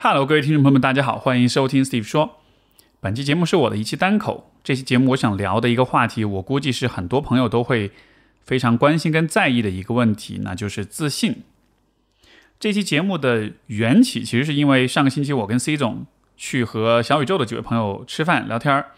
[0.00, 2.36] Hello，各位听众朋友们，大家好，欢迎收听 Steve 说。
[3.00, 4.52] 本期节目是我的一期单口。
[4.62, 7.90] 这期节目我想聊的一个话题，我估计是很多朋友都会
[8.44, 11.42] 非常关心跟在意的一个问题，那就是自信。
[12.60, 16.06] 这期节目的缘起，其实是因为上个星期我跟 C 总
[16.36, 18.92] 去和小宇宙的几位朋友吃饭聊天儿，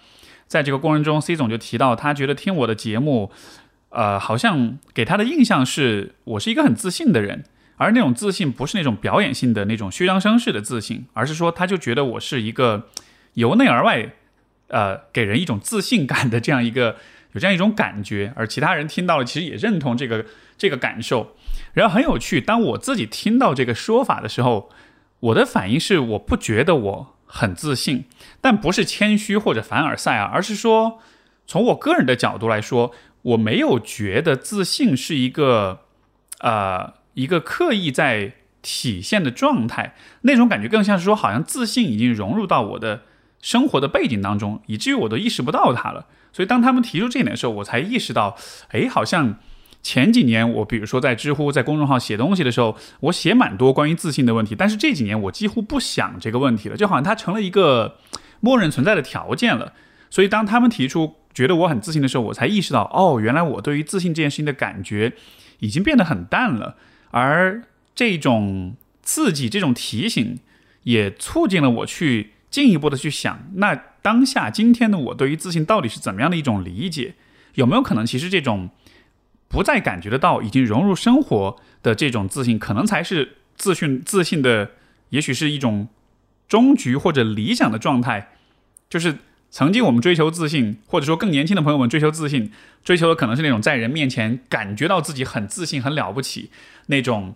[0.47, 3.31] 在这个过程中，C 总就提到他觉得听我的节目，
[3.89, 7.47] 呃，好像给他的印象是我是一个很自信的人。
[7.81, 12.89] 而那种自信不是那种表演性的那种虚张声势的自信，而是说他就觉得我是一个
[13.33, 14.11] 由内而外，
[14.69, 16.97] 呃，给人一种自信感的这样一个
[17.33, 20.27] 有这样一种感觉，而其他人听到了其实也认同这个
[20.59, 21.35] 这个感受。
[21.73, 24.69] 然后很有趣，当我自己听到这个说法的时候，
[25.21, 28.05] 我的反应是我不觉得我很自信，
[28.43, 30.99] 但不是谦虚或者凡尔赛啊，而是说
[31.47, 32.93] 从我个人的角度来说，
[33.23, 35.87] 我没有觉得自信是一个
[36.41, 37.00] 呃。
[37.21, 43.03] 一个刻意在体现的状态，那种感觉更像是说，好像自信已经融入到我的
[43.41, 46.07] 生活的背景当中，以至于我都意识不到它了。
[46.33, 48.37] 所以当他们提出这一点的时候，我才意识到，
[48.69, 49.37] 哎，好像
[49.83, 57.97] 前几年我比如说在知乎、在公众号写东西的时候，我写蛮多关于自信的问题，但是这几年我几乎不想这个问题了，就好像它成了一个
[58.41, 59.73] 默认存在的条件了。
[60.11, 65.15] 所以当他们提出觉得我很自信的时候，我才意识到，哦，原来我对于自信这件事情的感觉
[65.61, 66.77] 已经变得很淡了。
[67.11, 67.63] 而
[67.95, 70.39] 这种刺激、这种提醒，
[70.85, 77.15] 也促进了我去进一步的去想，那当下今天的我对于自信到底是怎么样的一种理解？
[77.55, 78.71] 有没有可能，其实这种
[79.49, 84.71] 不再感觉得到、已经融入生活的这种自信，可能才是自信、自信的，
[85.11, 85.89] 也许是一种
[86.49, 88.31] 终局或者理想的状态，
[88.89, 89.19] 就是。
[89.53, 92.53] 曾经我们追求自信，或者说更年轻的朋友们追求自信，
[92.85, 96.51] 追求的可能是那种在人面前感觉到自己很自信、很了不起，
[96.91, 97.35] 那种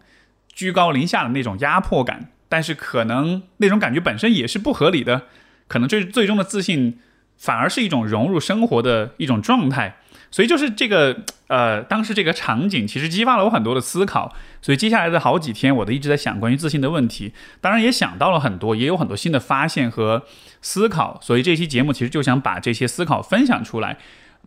[0.52, 2.28] 居高临下的那种压迫感。
[2.46, 5.22] 但是可能那种感觉本身也是不合理的，
[5.66, 7.00] 可能最最终的自信
[7.36, 9.96] 反而是一种融入生活的一种状态。
[10.30, 14.34] 所以就是这个，呃，当时这个场景其实激发了我很多的思考。
[14.60, 17.32] 所以接下来的好几天，我都一直在想关于自信的问题。
[17.60, 20.24] 当然也想到了很多，也有很多新的发现和
[20.60, 21.18] 思考。
[21.22, 23.96] 所以这期节目其实就想把这些思考分享出来，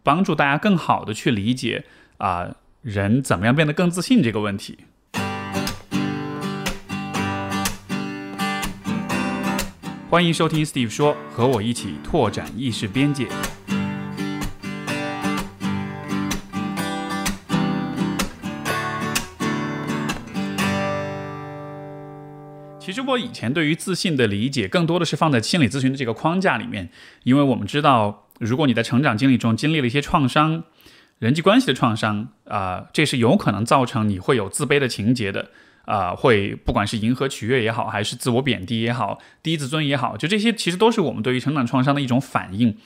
[0.03, 1.84] 帮助大家更好的去理解
[2.17, 4.78] 啊，人怎么样变得更自信这个问题。
[10.09, 13.28] 欢迎收听 Steve 说，和我一起拓展意识边界。
[22.79, 26.90] 其实我以前对于自信的理解，更多的是放在心理咨询的这个框架里面，
[27.23, 30.63] 因为我们知道，如果你在成长经历中经历了一些创伤，
[31.19, 35.50] 人际关系的创伤啊，这是有可能造成你会有自卑的情节的
[35.88, 42.78] 啊，会不管是迎合取悦也好，还是自我贬低也好，低自尊也好，就这些其实都是我们对于成长创伤的一种反应。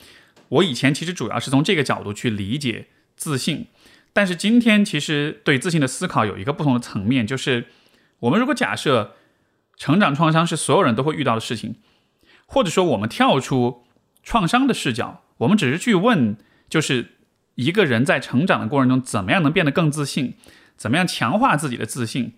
[0.48, 2.86] 我以前其实主要是从这个角度去理解
[3.16, 3.66] 自信，
[4.14, 7.66] 但是今天其实对自信的思考有一个不同的层面，就是
[8.20, 9.16] 我们如果假设。
[9.78, 11.74] 成长创伤是所有人都会遇到的事情，
[12.46, 13.84] 或者说我们跳出
[14.22, 16.36] 创伤的视角，我们只是去问，
[16.68, 17.14] 就是
[17.56, 20.34] 一个人在成长的过程中，怎么样能变得更自信，
[20.76, 22.34] 怎么样强化自己的自信，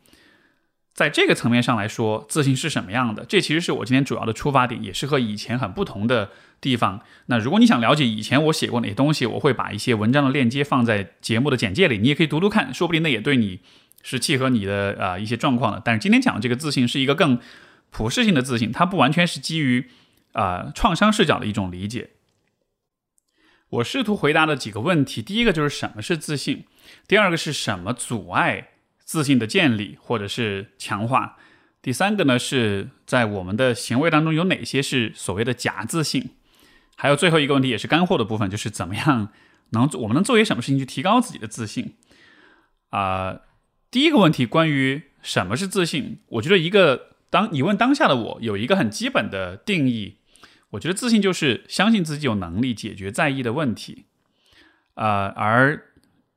[0.94, 3.25] 在这个层面上来说，自信是什么样的？
[3.25, 7.03] 这其实是我今天主要的出发点，也是和以前很不同的地方。
[7.27, 13.60] 那如果你想了解以前我写过哪些东西，我会把一些文章的链接放在节目的简介里，你也可以读读看，说不定那也对你。
[14.06, 17.38] 是契合你的啊一些状况的，但是今天讲的这个自信是一个更
[17.88, 19.88] 普世性的自信，它不完全是基于
[20.32, 22.11] 啊创伤视角的一种理解。
[23.71, 26.66] 我试图回答的几个问题，第一个就是什么是自信，
[27.09, 28.72] 第二个是什么阻碍
[29.05, 31.37] 自信的建立或者是强化，
[31.83, 36.31] 第三个呢是在我们的行为当中有哪些是所谓的假自信，
[36.97, 39.29] 还有最后一个问题也是干货的部分，就是怎么样
[39.71, 41.95] 能我们能做些什么事情去提高自己的自信
[42.91, 43.41] 啊。
[43.91, 50.19] 第一个问题，关于什么是自信，我觉得一个当你问当下的我，有一个很基本的定义。
[50.71, 54.07] 我觉得自信就是相信自己有能力解决在意的问题。
[54.95, 55.93] 呃，而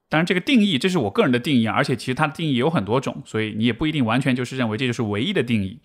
[0.09, 5.79] 当然这个定义，这是我个人的定义，啊而且其实它的定义有很多种，所以你也不一定完全就是认为这就是唯一的定义。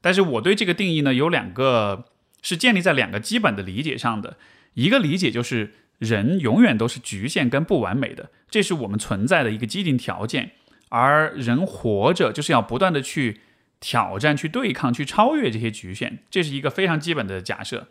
[0.00, 2.04] 但是我对这个定义呢，有两个
[2.42, 4.36] 是建立在两个基本的理解上的。
[4.74, 10.50] 一个理解就是人永远都是局限跟不完美的，这是我们存在的一个基定条件。
[10.90, 13.40] 而人活着就是要不断的去
[13.80, 17.88] 挑战、去对抗、去超越这些局限，这是一个非常基本的假设。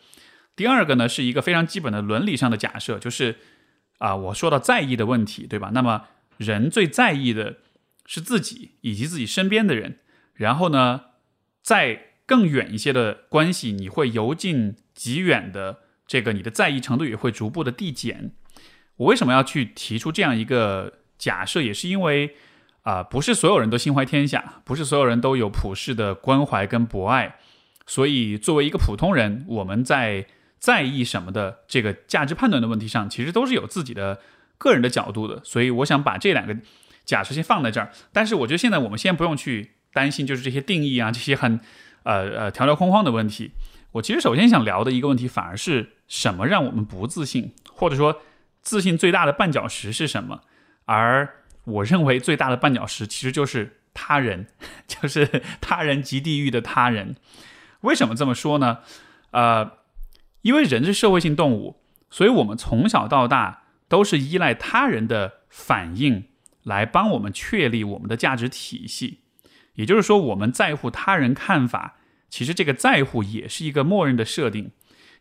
[0.55, 3.37] 第二个呢，是一个非常基本的伦理上的假设，就是
[3.99, 5.71] 啊，我说到在意的问题，对吧？
[5.73, 6.05] 那么
[6.37, 7.57] 人最在意的
[8.05, 9.99] 是自己以及自己身边的人，
[10.33, 11.01] 然后呢，
[11.61, 18.31] 在更远一些的关系，你会由近及远的这个你的在意程度也会逐步的递减。
[18.97, 22.35] 我为什么要去提出这样一个假设，也是因为
[22.83, 27.37] 啊，不是所有人都心怀天下，不是所有人都有普世的关怀跟博爱，
[27.85, 30.25] 所以作为一个普通人，我们在
[30.63, 34.21] 在意什么的这个价值判断的问题上，其实都是有自己的
[34.57, 35.43] 个人的角度的。
[35.43, 36.55] 所以我想把这两个
[37.03, 37.91] 假设先放在这儿。
[38.13, 41.59] 但是我觉得现在我们先不用去担心，就是这些定义啊，这些很
[42.03, 43.51] 呃呃条条框框的问题。
[43.91, 48.21] 我其实首先想聊的一个问题，反而是什么让我们不自信，或者说。
[48.61, 50.39] 自信最大的绊脚石是什么？
[50.85, 51.29] 而
[51.65, 54.47] 我认为最大的绊脚石其实就是他人，
[54.87, 57.17] 就是他人即地狱的他人。
[57.81, 58.77] 为什么这么说呢？
[59.31, 59.69] 呃，
[60.43, 66.25] 因为人是社会性动物，所以我们从小到大都是依赖他人的反应
[66.63, 69.21] 来帮我们确立我们的价值体系。
[69.73, 71.95] 也就是说，我们在乎他人看法，
[72.29, 74.71] 其实这个在乎也是一个默认的设定。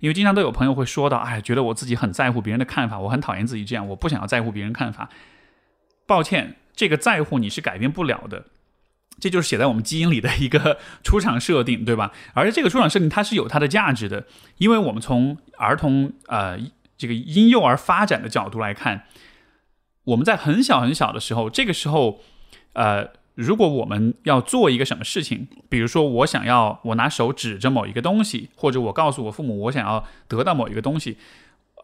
[0.00, 5.08] 因为经常都有朋友会说到，哎，觉得我自己很在乎别人的看法，我很讨厌自己这样，我不想要在乎别人看法。
[6.06, 8.46] 抱歉，这个在乎你是改变不了的，
[9.18, 12.12] 这就是写在我们基因里的一个出厂设定，对吧？
[12.34, 14.26] 而且这个出厂设定它是有它的价值的，
[14.58, 16.58] 因为我们从儿童呃
[16.96, 19.04] 这个婴幼儿发展的角度来看，
[20.04, 22.20] 我们在很小很小的时候，这个时候
[22.74, 23.10] 呃。
[23.34, 31.16] 如果我们要做一个什么事情，比如说我想要我拿手指着某一个东西，或者我告诉我父母我想要得到某一个东西，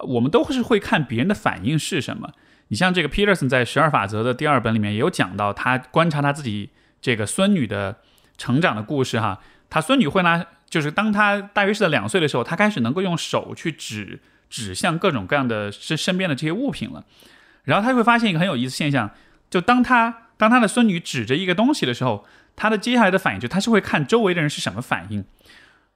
[0.09, 2.35] 我们都是会看别人的反应是什么。
[2.69, 6.69] 你像这个 Peterson 在十二法则的第二本里面也有讲到，他观察他自己
[7.01, 7.99] 这个孙女的
[8.37, 9.41] 成长的故事哈。
[9.71, 17.05] 他孙女会拿，就是当他大约是在两岁的时候，他开始能够用手去指指向各种各样的身身边的这些物品了。
[17.65, 19.11] 然后他会发现一个很有意思现象，
[19.51, 20.23] 就当他。
[20.39, 22.25] 当他的孙女指着一个东西的时候，
[22.55, 25.25] 他的接下来的反应就他是会看周围的人是什么反应。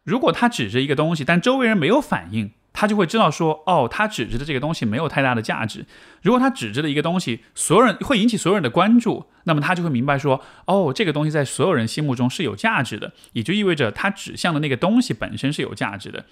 [0.05, 5.87] 如果他指着一个东西，但周围人没有反应，他就会知道说，哦，他指着的这个东西没有太大的价值。
[6.23, 16.27] 如果他指着的一个东西，所有人会引起所有人的关注，那么他就会明白说，哦，这个东西在所有人心目中是有价值的，也就意味着他指向的那个东西本身是有价值的。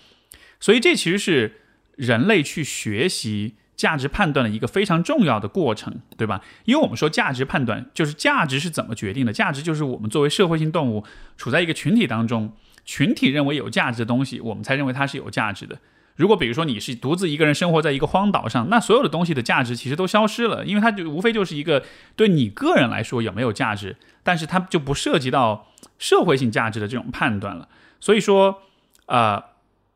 [0.58, 1.61] 所以这其实是
[1.96, 3.56] 人类去学习。
[3.76, 6.43] 价值判断的一个非常重要的过程，对吧？
[6.67, 9.32] 因为我们说价值判断就是价值是怎么决定的？
[9.32, 11.02] 价值就是我们作为社会性动物
[11.38, 12.52] 处在一个群体当中，
[12.90, 15.78] 群体认为有价值的东西，我们才认为它是有价值的。
[16.16, 21.84] 如果比如说你是独自一个人生活在一个荒岛上，那所有的东西的价值其实都消失了，因为它就无非就是一个
[22.16, 27.69] 对你个人来说有没有价值，但是它就不涉及到社会性价值的这种判断了。
[28.00, 28.62] 所以说，
[29.06, 29.50] 呃。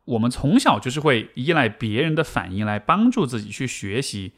[0.05, 4.33] 我们从小就是会依赖别人的反应来帮助自己去学习，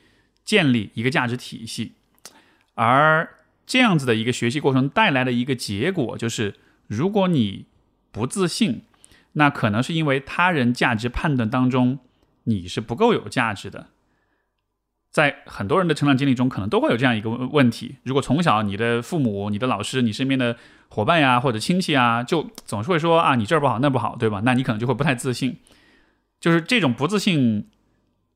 [0.46, 1.92] 建立一个价值体系，
[2.76, 3.30] 而
[3.66, 6.56] 这样子的一个学习过程带来的一个结果就是，
[6.88, 7.66] 如果你
[8.18, 8.82] 不自信，
[9.34, 12.00] 那可能是因为他人价值判断当中
[12.46, 13.88] 你是不够有价值的。
[15.12, 20.58] 在很多人的成长经历中，可能都会有这样一个问题：如果从小你的父母、你的老师、你身边的
[20.90, 24.42] 伙伴呀，或者亲戚啊，就总是会说啊，你这儿不好，那不好，对吧？
[24.44, 25.58] 那你可能就会不太自信。
[26.40, 27.68] 就是这种不自信，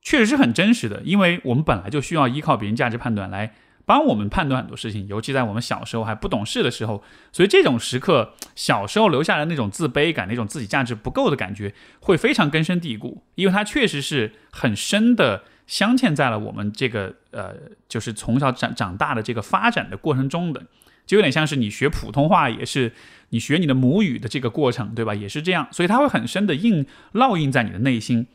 [0.01, 3.53] 确实是很真实的，因为我们本来就需要依靠别人价值判断来
[3.91, 7.03] 帮我们判断很多事情，尤其在我们小时候还不懂事的时候。
[7.33, 15.43] 所以这种时刻，小时候留下来那种自卑感、那种自己价值不够的感觉，会非常根深蒂固，因为它确实是很深的。
[15.67, 17.53] 镶嵌在了我们这个呃，
[17.89, 20.63] 就是从小长长大的这个发展的过程中的，
[21.05, 22.93] 就有点像是你学普通话也是
[23.31, 25.13] 你学你的母语的这个过程，对吧？
[25.13, 28.27] 也是这样，所以它会很深的印烙印在你的内心。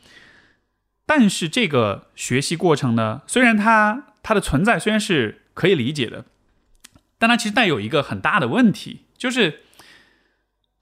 [1.07, 6.27] 但是这个学习过程呢，虽然它它的存在虽然是可以理解的，
[7.17, 9.63] 但它其实带有一个很大的问题，就是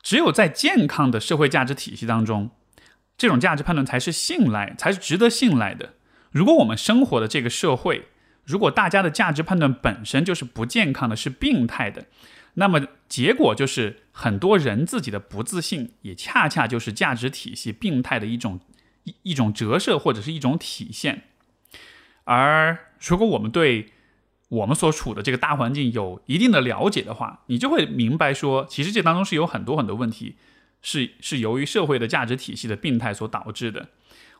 [0.02, 2.50] 只有在健康的社会价值体系当中，
[3.16, 5.94] 这种价值判断才是信赖，才是值得信赖的。
[6.32, 8.08] 如果我们生活的这个社会，
[8.44, 12.06] 如果大家的价值判断本身就是不健康的，是病态的，
[12.54, 18.58] 那么结果就是很多人自己的不自信，也恰恰就是价值体系病态的一种
[19.04, 21.22] 一一种折射或者是一种体现。
[22.24, 23.92] 而如果我们对
[24.54, 30.36] 我们所处的这个大环境有一定的了解的话，你就会明白说，其实这当中是有很多很多问题，
[30.80, 33.88] 是是由于社会的价值体系的病态所导致的。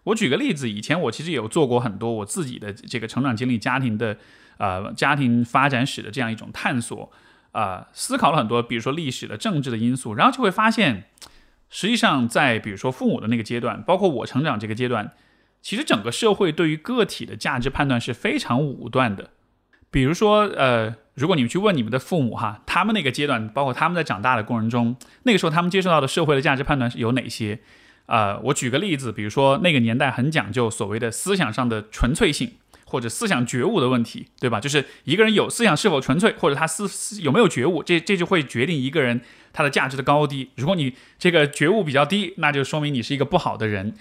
[0.04, 4.18] 我举个例子，以前我其实有做过很多我自己的这个成长经历、家庭的，
[4.58, 7.10] 呃，家庭发展史的这样一种探索，
[7.52, 11.04] 啊，思考了很多，比如说历史的、政治的因素，然后就会发现，
[11.70, 15.12] 实际上在比如说父母的那个阶段，包括我成长这个阶段，
[15.62, 19.30] 其实整个社会对于个体的价值判断是非常武断的。
[19.94, 27.60] 比如说，呃，如果你们去问你们的父母哈，他们那个阶段，包括他们在长大的过程中，那个时候他们接受到的社会的价值判断是有哪些？
[28.06, 32.54] 啊，我举个例子，比如说那个年代很讲究所谓的思想上的纯粹性。
[32.86, 34.60] 或者思想觉悟的问题，对吧？
[34.60, 39.20] 就是一个人有思想是否纯粹，或者他思有没有觉悟，这这就会决定一个人
[39.52, 40.50] 他的价值的高低。
[40.54, 43.94] 如果你这个觉悟比较低，那就说明你是一个不好的人。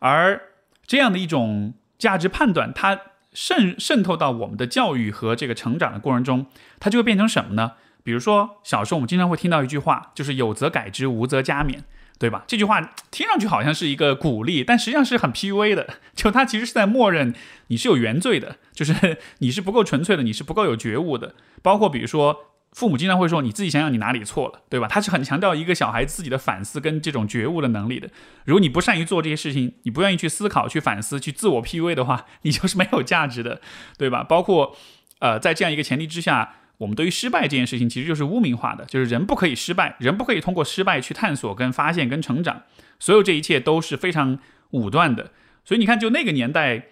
[0.00, 0.40] 而
[0.84, 2.98] 这样的一种价值判断，它
[3.32, 6.46] 渗渗透到我们的教育和这个成长的过程中，
[6.78, 7.72] 它就会变成什么呢？
[8.02, 11.80] 比如说小时候我们经常会听到一句话，就是有则改之，无则加勉。
[12.18, 12.44] 对吧？
[12.46, 15.88] 这句话听上去好像是一个鼓励，但实际上是很 PUA 的。
[16.14, 17.34] 就它其实是在默认
[17.68, 21.34] 你是有原罪的，就是 你是不够纯粹的，你是不够有觉悟的。
[21.62, 24.86] 包括比如说，父母经常会说你自己想想你哪里错了，对吧？
[24.88, 28.08] 他是很强调一个小孩自己的反思跟这种觉悟的能力的。
[28.44, 33.60] 如果你不善于做这些事情，你不愿意去思考、去反思、去自我 PUA 的话， 你就是没有价值的，
[33.98, 34.22] 对吧？
[34.22, 34.76] 包括
[35.18, 36.54] 呃，在这样一个前提之下。
[36.80, 42.62] 我们对于失败这件事情其实就是污名化的，就是人不可以失败，人不可以通过失败去探索、跟发现、跟成长，
[42.98, 44.38] 所有这一切都是非常
[44.70, 45.30] 武断的。
[45.62, 46.86] 所以你看，就那个年代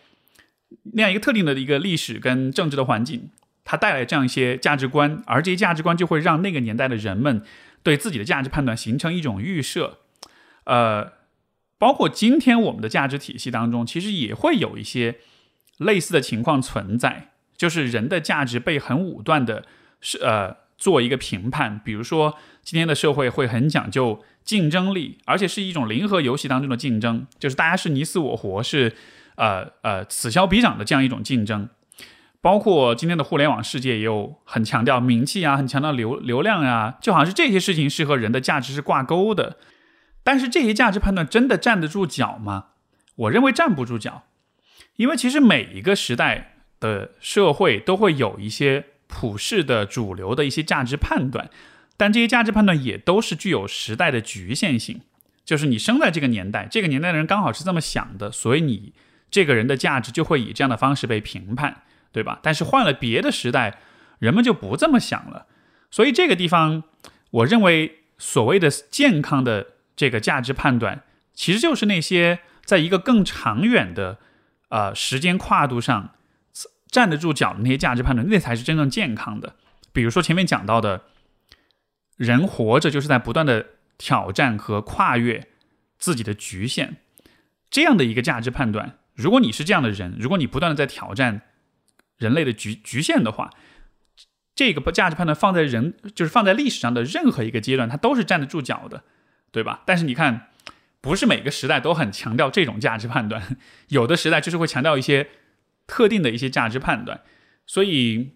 [0.93, 3.31] 那样一个特定的一个历史跟政治的环境，
[3.71, 7.43] 它带来这样一些价值观，而这些价值观就会让那个年代的人们
[7.83, 9.99] 对自己的价值判断形成一种预设。
[10.65, 11.13] 呃，
[11.77, 15.17] 包括今天我们的价值体系当中，其实也会有一些
[15.77, 19.67] 类似的情况存在，就是人的价值被很武断的。
[20.01, 28.95] 是呃，做一个评判，比如说今天的社会会很讲究竞争力，而且是一种零和游戏当中的竞争，就是大家是你死我活，是
[29.35, 31.69] 呃呃此消彼长的这样一种竞争。
[32.49, 39.59] 包括今天的互联网世界也有很强调名气啊，很强调流流量啊，就好像是这些事情是和人的价值是挂钩的。
[40.25, 42.69] 但是这些价值判断真的站得住脚吗？
[43.17, 44.23] 我认为站不住脚，
[44.97, 48.87] 因为其实每一个时代的社会都会有一些。
[49.11, 51.49] 普世的主流的一些价值判断，
[51.97, 55.01] 但这些价值判断也都是具有时代的局限性。
[55.47, 58.93] 就是你生在这个年代，这个年代的人刚好是这么想的，所以你
[59.31, 62.41] 这个人的价值就会以这样的方式被评判，对吧？
[62.43, 63.79] 但是换了别的时代，
[64.19, 65.47] 人们就不这么想了。
[65.91, 66.85] 所以这个地方，
[67.31, 71.03] 我认为所谓的健康的这个价值判断，
[71.35, 74.19] 其实就是那些在一个更长远的
[74.69, 76.15] 呃时间跨度上。
[76.91, 79.57] 站得住脚的那些价值判断，那才是真正健康的。
[79.93, 81.03] 比如说前面讲到的，
[82.17, 83.67] 人活着就是在不断的
[83.99, 85.49] 挑战和跨越
[85.99, 86.97] 自己的局限，
[87.69, 88.97] 这样的一个价值判断。
[89.13, 91.43] 如果你是这样的人，如果你不断的在挑战
[92.19, 93.51] 人类的局局限的话，
[94.55, 99.05] 这个不价值判断放在人，就是放在历史上的任何一个阶段，它都是站得住脚的，
[99.51, 99.83] 对吧？
[99.87, 100.51] 但是你看，
[101.01, 103.57] 不是每个时代都很强调这种价值判断，
[103.89, 105.31] 有的时代就是会强调一些。
[105.91, 107.23] 特定的一些价值判断，
[107.67, 108.33] 所以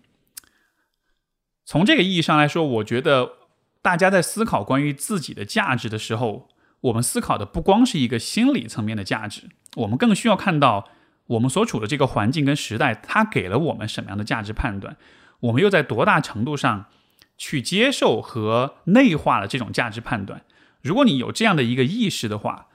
[1.66, 3.30] 从这个意义上来说，我觉得
[3.82, 6.48] 大家在思考关于自己的价值的时候，
[6.80, 10.88] 我们思考的不光是一个心理层面的价值，我们更需要看到
[11.32, 14.96] 我们所处的这个环境跟时代，它给了我们什么样的价值判断，
[15.40, 16.86] 我们又在多大程度上
[17.36, 20.44] 去接受和内化了这种价值判断。
[20.80, 22.68] 如果你有这样的一个意识的话，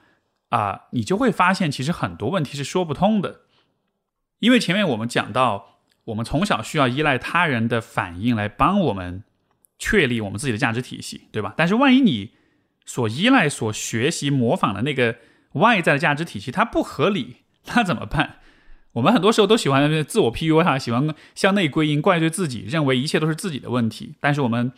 [0.50, 3.40] 啊，你就会发现其实很多问题是说不通的。
[4.38, 9.24] 因为前面我们讲到，我们从小需要依赖他人的反应来帮我们
[9.78, 11.54] 确立我们自己的价值体系，对吧？
[11.56, 12.32] 但是万一你
[12.86, 15.16] 所依赖、所学习、模仿的那个
[15.52, 17.36] 外在的价值体系它不合理，
[17.66, 18.40] 那怎么办？
[18.98, 24.14] 我们很多时候都喜欢自我 PUA 哈，喜欢向内归因、怪罪自己，认为一切都是自己的问题。
[24.20, 24.72] 但是我们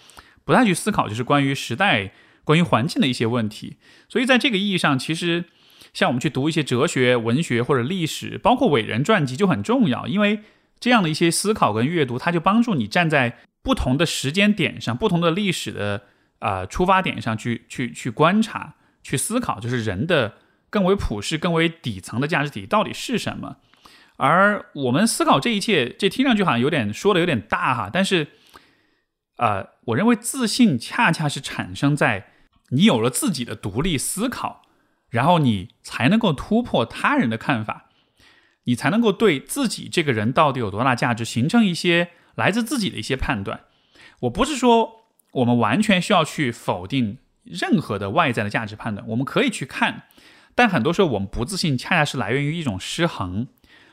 [0.45, 2.12] 不太去思考，就是关于时代、
[2.45, 3.77] 关于环境的一些问题。
[4.09, 5.47] 所以在这个意义上，其实。
[5.93, 10.39] 像我们去读一些哲学、文学或者历史，包括伟人传记就很重要，因为
[10.79, 16.03] 这样的一些思考跟阅读，它就帮助你站在不同的时间点上、不同的历史的
[16.39, 20.35] 啊出发点上去去去观察、去思考，就是人的
[20.71, 23.57] 更为普世、更为底层的价值体到底是什么。
[24.21, 28.29] 而我们思考这一切，这听上去好像有点说的有点大哈，但是
[29.37, 32.27] 啊，我认为自信恰恰是产生在
[32.71, 34.62] 你有了自己的独立思考。
[35.09, 37.87] 然后你才能够突破他人的看法，
[38.62, 43.62] 你才能够对自己这个人到底有多大价值形成一些来自自己的一些判断。
[44.21, 50.05] 我不是说我们完全需要去否定任何的外在的价值判断，我们可以去看，
[50.55, 53.49] 但很多时候我们不自信，恰恰是来源于一种失衡，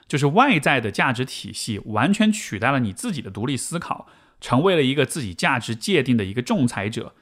[0.08, 4.08] 就是外在的价值体系完全取代了你自己的独立思考，
[4.40, 7.14] 成为了一个自己价值界定的一个仲裁者。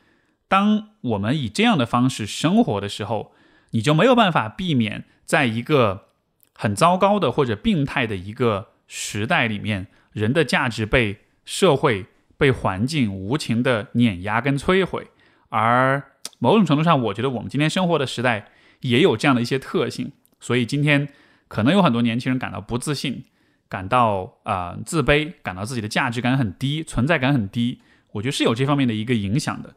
[0.47, 3.33] 当我们以这样的方式生活的时候，
[3.71, 6.09] 你就没有办法避免，在一个
[6.53, 12.05] 很糟糕的或者病态的一个时代里面，人的价值被社会
[12.37, 15.07] 被环境无情的碾压跟摧毁，
[15.49, 16.03] 而
[16.37, 18.51] 某种程度上，我觉得我们今天生活的时代
[18.81, 21.09] 也有这样的一些特性，所以今天
[21.47, 23.23] 可能有很多年轻人感到不自信，
[23.69, 27.81] 感到啊自卑，感到自己的价值感很低，存在感很低，
[28.13, 29.75] 我觉得是有这方面的一个影响的。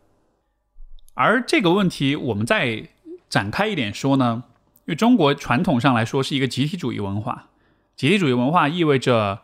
[1.15, 2.89] 而这个问题，我们再
[3.29, 4.45] 展开一点说呢，
[4.81, 7.49] 因为中国传统上来说是一个集体主义文化，
[7.97, 9.43] 集体主义文化意味着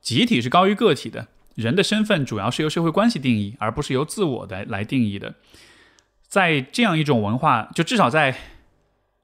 [0.00, 5.34] 集体是高于个体的，人的身份主要是由社会关系定义，而不是由自我的来定义的。
[6.28, 8.36] 在这样一种文化，就至少在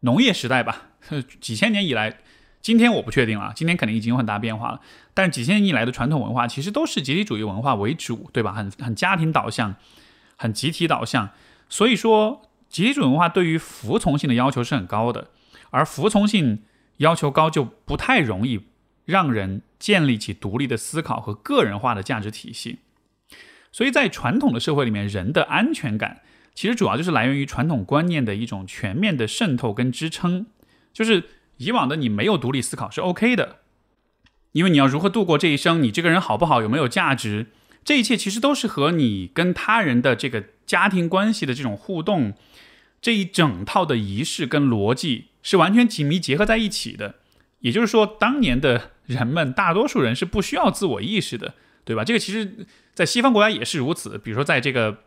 [0.01, 0.91] 农业时代吧，
[1.41, 2.19] 几千年以来，
[2.63, 4.81] 今天我不确定了，今天肯定已经有很大变化了。
[5.13, 8.53] 但是几千年以来的传统文化其实都是集体主义文化为主，对吧？
[8.53, 9.75] 很很家庭导向，
[10.37, 11.31] 很集体导向。
[11.69, 15.29] 所以说，集体主义文化对于服从性的要求是很高的，
[15.71, 16.63] 而服从性
[16.99, 18.67] 要求高，就不太容易
[19.05, 22.79] 让人建立起独立的思考和个人化的价值体系。
[23.73, 26.21] 所以在传统的社会里面，人的安全感
[26.55, 30.47] 其实主要就是来源于传统观念的一种全面的渗透跟支撑。
[30.93, 31.25] 就是
[31.59, 33.59] 以往的你没有独立思考是 OK 的，
[34.53, 37.49] 因为你要如何度过这一生，你这个人好不好，有没有价值。
[37.85, 42.35] 这一切其实都是和你跟他人的这个家庭关系的这种互动，
[43.01, 47.17] 这一整套的仪式跟逻辑是完全紧密结合在一起的。
[47.61, 51.55] 也就是说，当年的人们大多数人是不需要自我意识的，
[51.85, 52.05] 对吧？
[52.05, 54.19] 这个其实，在西方国家也是如此。
[54.19, 55.03] 比如说，在这个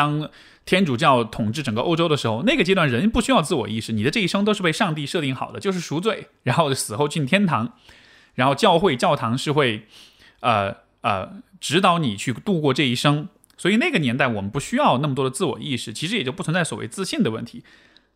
[0.00, 0.30] 当
[0.64, 7.72] 天主教统治整个欧洲的时候，那个阶段人不需要自我意识，你的这一生都是被上帝设定好的，就是赎罪，然后死后进天堂，
[8.34, 9.86] 然后教会教堂是会，
[10.40, 11.42] 呃呃。
[11.60, 13.28] 指导你去度过这一生，
[13.58, 17.62] 所以那个年代我们不需要那么多的自我意识，其实也就不存在所谓自信的问题。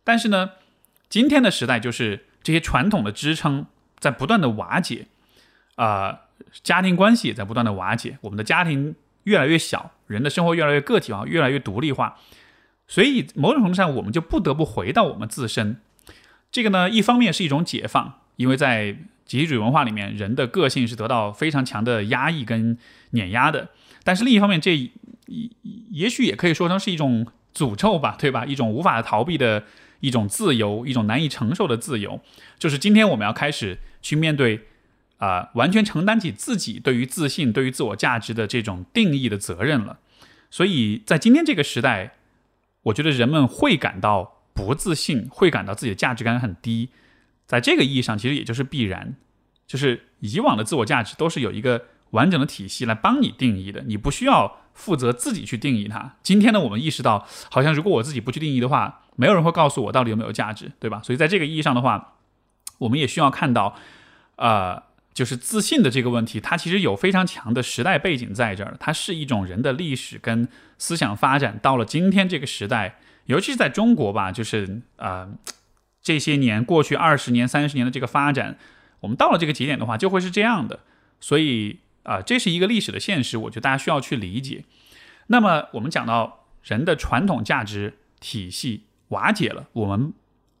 [0.03, 0.49] 但是呢，
[1.09, 3.67] 今天的时代就是这些传统的支撑
[3.99, 5.05] 在不断的瓦解，
[5.75, 6.21] 啊，
[6.63, 8.95] 家庭关系也在不断的瓦解，我们的家庭
[9.25, 12.15] 越来越小，人的生活越来越个体化，越来越独立化，
[12.87, 15.77] 所以某种程度上我们就不得不回到我们自身。
[16.51, 22.77] 这个呢，一方面是一种解放，因为在集体主义文化里面，人的个性是得到非常强的压抑跟
[23.09, 23.69] 碾压的。
[24.03, 24.89] 但是另一方面，这
[25.91, 28.45] 也许也可以说成是一种诅咒吧，对吧？
[28.45, 29.63] 一种无法逃避的
[30.01, 32.21] 一种自由，一种难以承受的自由。
[32.59, 34.67] 就是今天我们要开始去面对
[35.17, 39.99] 啊，完全承担起自己对于自信、对于自我价值的这种定义的责任了。
[40.49, 42.13] 所以在今天这个时代，
[42.83, 46.89] 我觉得人们会感到不自信，会感到自己的价值感很低。
[47.45, 49.15] 在这个意义上，其实也就是必然，
[49.67, 56.15] 就是以往的自我价值都是有一个完整的体系来帮你定义的，你不需要负责自己去定义它。
[56.23, 61.01] 今天呢，我们意识到，好像如果我自己不去定义的话，没有人会告诉我到底有没有价值，对吧？
[61.03, 62.15] 所以在这个意义上的话，
[62.79, 63.75] 我们也需要看到，
[64.37, 64.81] 呃，
[65.15, 70.47] 就是自信的这个问题，它其实有非常强的时代背景在这儿，它是一种人的历史跟
[70.77, 75.29] 思想发展到了今天这个时代，尤其是在中国吧，就是啊。
[76.01, 78.59] 这些年过去二十年、三十年的这个发展，
[78.99, 80.81] 我们到了这个节点的话，就会是这样的。
[81.19, 84.65] 所以啊，这是一个历史的现实，我觉得大家需要去理解。
[85.25, 90.13] 那么我们讲到人的传统价值体系瓦解了，我们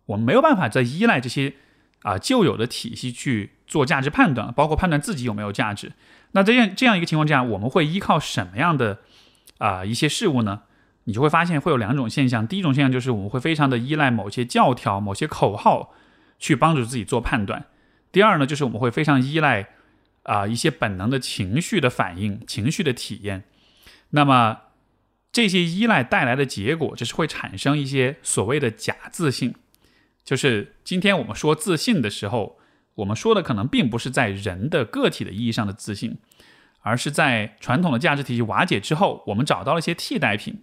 [0.07, 1.53] 我们没有办法再依赖这些
[2.01, 5.93] 啊旧有的体系去做价值判断，包括判断自己有没有价值。
[6.31, 8.99] 那这样这样一个情况下，我们会依靠什么样的
[9.57, 10.61] 啊一些事物呢？
[11.05, 15.93] 你就会发现会有两种现象，第一种现象就是我们会非常的依赖某些教条、某些口号
[16.39, 17.61] 去帮助自己做判断；
[18.11, 19.67] 第二呢，就是我们会非常依赖
[20.23, 23.43] 啊一些本能的情绪的反应、情绪的体验。
[24.09, 24.61] 那么
[25.31, 29.53] 这些依赖带来的结果，就是会产生一些所谓的假自信。
[30.23, 32.57] 就是今天我们说自信的时候，
[32.95, 36.17] 我们说的可能并不是在人的个体的意义上的自信，
[36.81, 40.61] 而是在传统的价值体系瓦解之后，我们找到了一些替代品。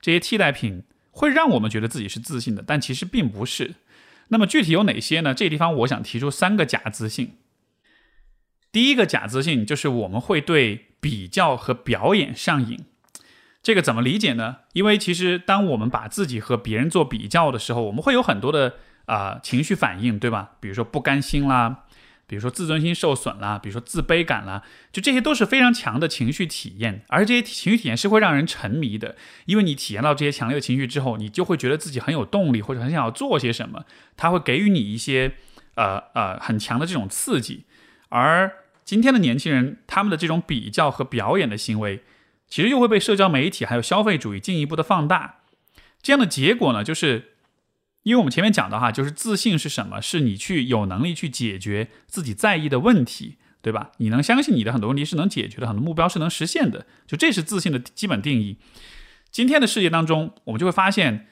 [0.00, 3.74] 这些替代品会让我们觉得自己是自信的，但其实并不是。
[4.28, 5.34] 那么具体有哪些呢？
[5.34, 7.38] 这地方我想提出三个假自信。
[8.72, 12.86] 第一个假自信就是我们会对比较和表演上瘾。
[13.62, 14.56] 这个怎么理解呢？
[14.72, 18.74] 因为其实当我们把自己和别人做比较的时候，我们会有很多的
[19.06, 20.52] 啊情绪反应，对吧？
[20.60, 21.80] 比如说不甘心啦。
[22.26, 29.14] 比如说自尊心受损啦，比如说自卑感啦，就这些都是非常强的情绪体验，而这些情绪体验是会让人沉迷的，
[29.44, 33.84] 因为你体验到这些强烈的情绪之后，你就会觉得自己很有动力，或者很想要做些什么，
[34.16, 35.34] 它会给予你一些
[35.74, 37.66] 呃呃很强的这种刺激。
[38.08, 38.50] 而
[38.86, 42.02] 今天的年轻人，他们的这种比较和表演的行为，
[42.48, 45.40] 其实又会被社交媒体还有消费主义进一步的放大，
[46.00, 47.33] 这样的结果呢，就是。
[48.04, 50.00] 因为我们前面讲的哈，就是自信是什么？
[50.00, 53.90] 是你去有能力去解决自己在意的问题，对吧？
[53.96, 58.58] 你能相信你的很多问题是能解决的，很多目标是能实现的，就这是自信的基本定义。
[59.30, 61.26] 今天的世界当中，我们就会发现，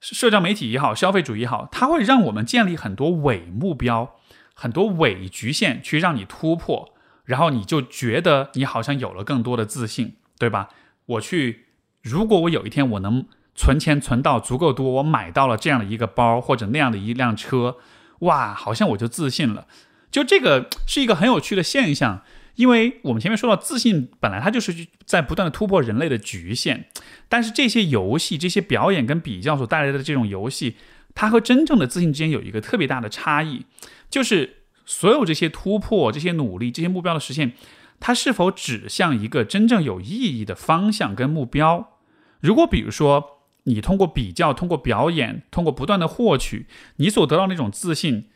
[0.00, 4.16] 社交媒体也好，消费主义也好，它会让我们建立很多伪目标，
[4.54, 10.70] 很多伪局限，去让你突破，然后你就觉得你好像有了更多的自信，对吧？
[11.04, 11.66] 我去，
[12.00, 17.76] 如果我有一天我能存钱存到足够多，我买到了这样的一个包或者那样的一辆车，
[18.20, 19.66] 哇，好像我就自信了。
[20.10, 22.22] 就这个是一个很有趣的现象，
[22.54, 26.84] 因为我们前面说到，自信本来它就是在不断的突破人类的局限，
[27.28, 30.76] 但是这些游戏、这些表演跟比较所带来的这种游戏，
[31.14, 33.66] 它和真正的自信之间有一个特别大的差异，
[34.08, 37.52] 就是所有这些突破、这些努力、这些目标的实现，
[37.98, 41.98] 它是否指向一个真正有意义的方向跟目标？
[42.40, 43.33] 如果比如说
[43.64, 48.28] 你通过比较、通过表演、通过不断的获取，你所得到那种自信。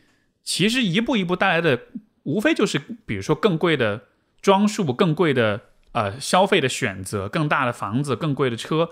[0.43, 1.79] 其实一步一步带来的，
[2.23, 4.05] 无非就是，比如说更贵的
[4.41, 5.61] 装束、更贵的
[5.91, 8.89] 呃消费的选择、更大的房子、更贵的车，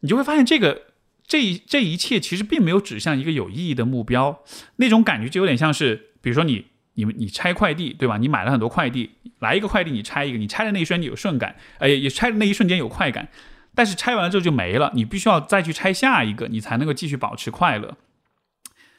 [0.00, 0.82] 你就会发现这个
[1.26, 4.44] 这一这一切其实并没有指向一个有意义的目标。
[4.76, 8.18] 那种感觉就有点像是，比如说你你你拆快递对吧？
[8.18, 13.28] 你买了很多快递，来一个快递你拆一个，你拆的那一瞬间有顺感，哎也拆的那一瞬间有快感，
[13.74, 17.96] 但是拆完了之后就没了，你必须要再去拆下一个，你才能够继续保持快乐。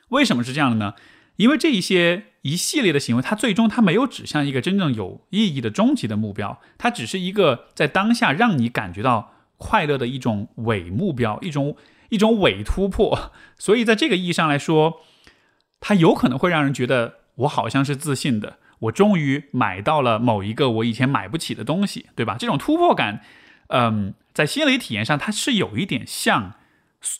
[0.09, 0.93] 为什么是这样的呢？
[1.38, 11.75] 因为这一些一系列的行为，它最终它没有指向一个真正有意义的终极的目标，它只是一个在当下让你感觉到快乐的一种伪目标，一种
[12.09, 13.31] 一种伪突破。
[13.57, 15.01] 所以在这个意义上来说，
[15.79, 22.36] 它有可能会让人觉得我好像是自信的，我终于买到了某一个我以前买不起的东西，对吧？
[22.38, 23.21] 这种突破感，
[23.69, 26.55] 嗯，在心理体验上它是有一点像，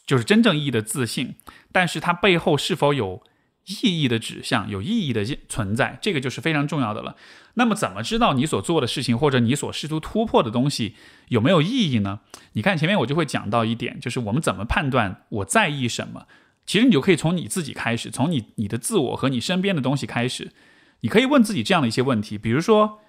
[0.06, 1.36] 就是真正意义的自信，
[1.72, 3.24] 但是它背后是否有？
[3.66, 7.16] 意义的指向有意义的存在，这个就是非常重要的了。
[7.54, 10.96] 那么，怎么知道你所做的事情或者你所试图突破的东西
[11.30, 12.20] 有没有意义呢？
[12.52, 16.28] 你看前面我就会讲到一点，就是我们怎么判断我在意什么。
[16.66, 20.52] 其实你就可以从你自己开始，从你你的自我和你身边的东西开始。
[21.00, 23.00] 你可以问自己这样的一些问题，比如说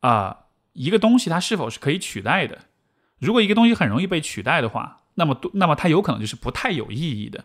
[0.00, 0.40] 啊，
[0.74, 2.66] 一个东西它是否是可以取代的？
[3.24, 7.44] 如果一个东西很容易被取代的话，那么那么它有可能就是不太有意义的。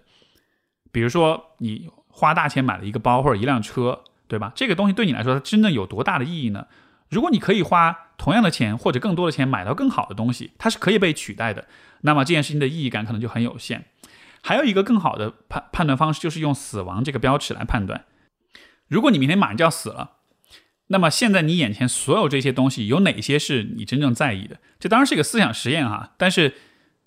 [0.92, 1.90] 比如说你。
[2.12, 4.52] 花大钱买了一个包或者一辆车，对吧？
[4.54, 6.66] 这个东西对你来说，它真正有多大的意义呢？
[7.08, 11.66] 如果你可以花同样的钱或者更多的钱买到更好的东西，它是可以被取代的，
[12.02, 13.86] 那么这件事情的意义感可能就很有限。
[14.42, 18.04] 还有一个更好的判判断方式，就是用死亡这个标尺来判断。
[18.90, 20.18] 如果你明天马上就要死了，
[20.90, 24.60] 那么现在你眼前所有这些东西，有哪些是你真正在意的？
[24.78, 26.54] 这当然是一个思想实验哈，但是。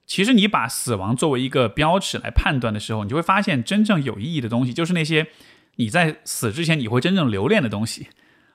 [0.04, 5.28] 其实你把死亡作为一个标尺来判断的时候，你就会发现真正有意义的东西，就是那些
[5.76, 8.08] 你在死之前你会真正留恋的东西，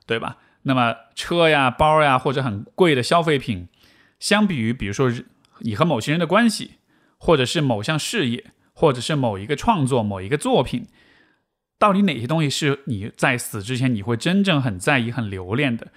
[0.05, 0.37] 对吧？
[0.63, 3.69] 那么车呀、包呀，或者很贵的消费品，
[4.19, 5.11] 相比于比如说
[5.59, 6.71] 你和某些人的关系，
[7.17, 10.85] 或者是某项事业，或者是某一个创作、某一个作品，
[11.79, 15.87] 到底哪些东西是你在死之前你会真正很在意、很留恋的？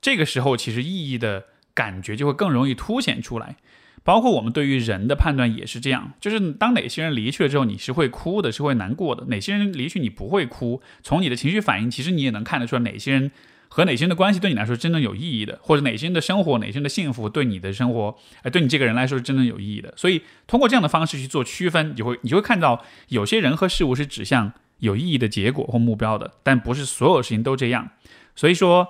[0.00, 3.56] 这个时候，其实意义的感觉就会更容易凸显出来。
[4.02, 13.30] 包括我们对于人的判断也是这样，就是当哪些人离去了之后，你是会哭的，是会难过的；哪些人离去你不会哭，从你的情绪反应，其实你也能看得出来哪些人
[13.68, 19.92] 和哪些人的关系对你来说真正有意义的，或者哪些人的生活、哪些人的幸福对你的生活，哎，对你这个人来说是真正有意义的。
[19.98, 27.90] 所以通过这样的方式去做区分，你会你就会看到有些人和事物是指向有意义的结果或目标的，但不是所有事情都这样。
[28.34, 28.88] 所以说，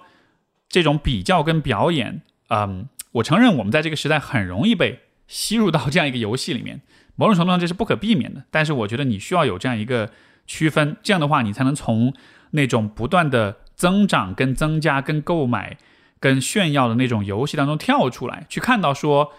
[0.69, 2.89] 这种比较跟表演，嗯。
[3.15, 6.81] 我承认，我们在这个时代很容易被吸入到这样一个游戏里面，
[7.17, 8.45] 某种程度上这是不可避免的。
[8.53, 10.13] 但是，我觉得你需要有这样一个
[10.47, 12.15] 区分，这样的话，你才能从
[12.53, 15.77] 那种不断的增长、跟增加、跟购买、
[16.21, 19.33] 跟炫耀的那种游戏当中跳出来，去看到说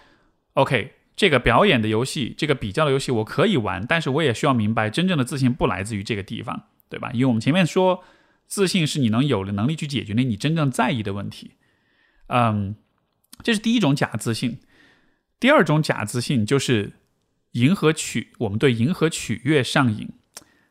[0.55, 7.12] ，OK，这个表演的游戏，这个比较的游戏，我可以玩，但是我也需要明白，真正的自信不来自于这个地方，对吧？
[7.13, 8.03] 因为我们前面说，
[8.47, 11.51] 自信是你能有的能力去解决那你真正在意的问题，
[12.25, 12.75] 嗯。
[13.43, 14.60] 这是第一种假自信，
[15.39, 16.93] 第二种假自信就是
[17.51, 20.10] 迎合取，我们对迎合取悦上瘾。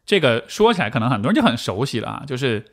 [0.04, 2.66] 这个说起来可能很多人就很熟悉了啊，就是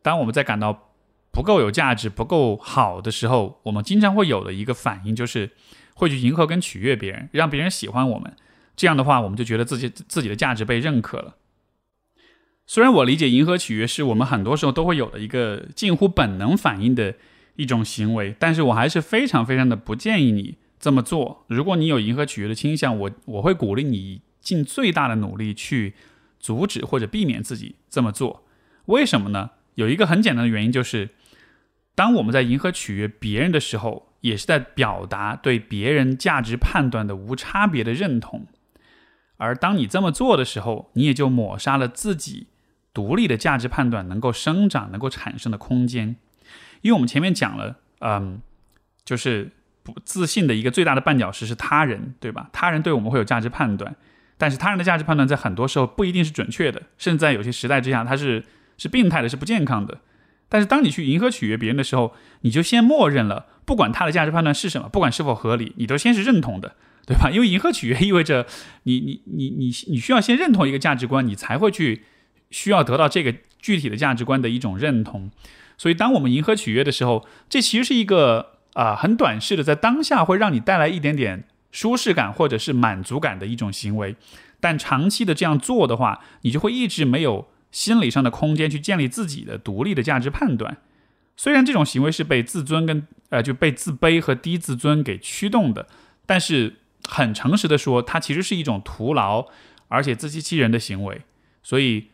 [0.00, 0.94] 当我们在感到
[1.30, 5.52] 不够有价值、不够好的时候，我们经常会有的一个反应就是
[5.98, 8.32] 会去迎合跟取悦别人，让别人喜欢我们。
[8.74, 11.36] 这样的话，我们就觉得自己自己的价值被认可了。
[12.66, 17.16] 虽然我理解迎合取悦是我们很多时候都会有的一个近乎本能反应的。
[17.58, 21.44] 一种行为，但是我还是非常非常的不建议你这么做。
[21.48, 25.94] 如果你有迎合取悦的倾向，我我会鼓励你尽最大的努力去
[26.38, 28.44] 阻止或者避免自己这么做。
[28.86, 29.50] 为什么呢？
[29.74, 31.10] 有一个很简单的原因，就是
[31.96, 38.46] 当我们在迎合取悦别人的时候，也是在表达对别人价值判断的无差别的认同。
[39.36, 42.48] 而当你这么做的时候，你也就抹杀了自己
[42.92, 46.16] 独立的价值判断能够生长、能够产生的空间。
[46.80, 48.40] 因为我们前面讲了，嗯，
[49.04, 49.52] 就是
[49.82, 52.50] 不自信的一个最大的绊脚石是他人，对吧？
[52.52, 53.94] 他人对我们会有价值判断，
[54.36, 58.44] 但是他人的价值判断在很多时候不一定是准确的，甚至在有些时代之下，它是
[58.76, 59.98] 是病态的，是不健康的。
[60.48, 66.74] 但是当你去迎合取悦别人的时候，你就先默认了，不管他的价值判断是什么，不管是否合理，你都先是认同的。
[67.08, 67.30] 对吧？
[67.30, 68.46] 因为迎合取悦意味着
[68.82, 72.04] 你你你你你需要先认同一个价值观，你才会去
[72.50, 75.30] 需要得到这个具体的价值观的一种认同。
[75.78, 84.14] 所以，当我们迎合取悦的时候，这其实是一个啊很短视的，在当下会让你带来一点点舒适感或者是满足感的一种行为。
[84.60, 90.76] 但长期的这样做的话，你就会一直没有心理上的空间去建立自己的独立的价值判断。
[91.38, 95.86] 虽然这种行为是被自尊跟呃就被自卑和低自尊给驱动的，
[96.26, 96.74] 但是。
[97.10, 99.46] 很诚实的说，它其实是一种徒劳
[99.86, 101.22] 而且自欺欺人的行为。
[101.62, 102.08] 所以，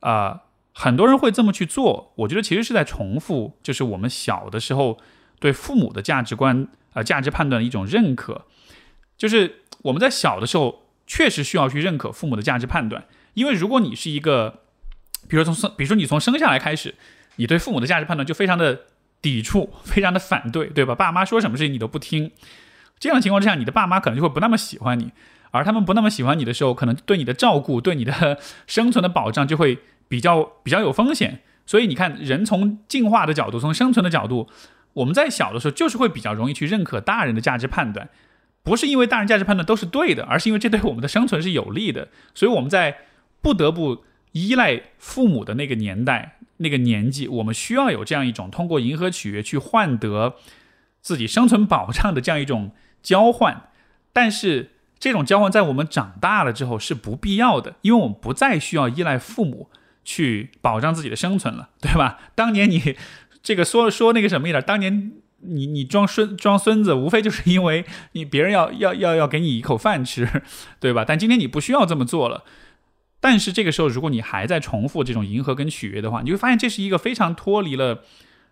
[0.00, 0.40] 啊，
[0.74, 2.12] 很多人会这么去做。
[2.16, 4.98] 我觉得其实是在重复，就是我们小的时候
[5.38, 8.46] 对父母的价值观、呃价值判断的一种认可。
[9.16, 14.62] 就是我们在小的时候确实需要去认可父母的价值判断，因为如果你是一个，
[15.28, 16.96] 比如从生，比如说你从生下来开始，
[17.36, 18.80] 你对父母的价值判断就非常的
[19.22, 20.94] 抵触，非常的反对，对吧？
[20.94, 22.30] 爸妈说什么事情你都不听。
[22.98, 25.12] 这样的情况之下，你的爸妈可能就会不那么喜欢你，
[25.50, 31.40] 而他们不那么喜欢你的时候，可能对你的照顾、对你的 生存的保障就会比较比较有风险。
[31.66, 34.48] 所以你看，人从进化的角度、从生存的角度，
[34.92, 38.08] 我们在小的时候就是会比较容易去认可大人的价值判断，
[38.62, 42.08] 不是因为大人价值判断都是对的，而是因为这对我们的生存是有利的。
[42.34, 42.98] 所以我们在
[43.40, 50.36] 不得不依赖父母的那个年代、那个年纪，我们需要有这样一种通过迎合取悦去换得
[51.02, 52.72] 自己生存保障的这样一种。
[53.02, 53.70] 交换，
[54.12, 59.70] 但是这种交换在我们长大了之后是不必要的，因为我们不再需要依赖父母
[60.04, 62.18] 去保障自己的生存了，对吧？
[62.34, 62.94] 当年你
[63.42, 70.28] 这个说说那个什么一点，当年你你装孙装孙子，无非就是因为你别人要要要要给你一口饭吃，
[70.78, 71.02] 对吧？
[71.08, 72.44] 但今天你不需要这么做了。
[73.20, 78.02] 但是这个时候，如果你还在重复这种迎合跟取悦的话，你会发现这是一个非常脱离了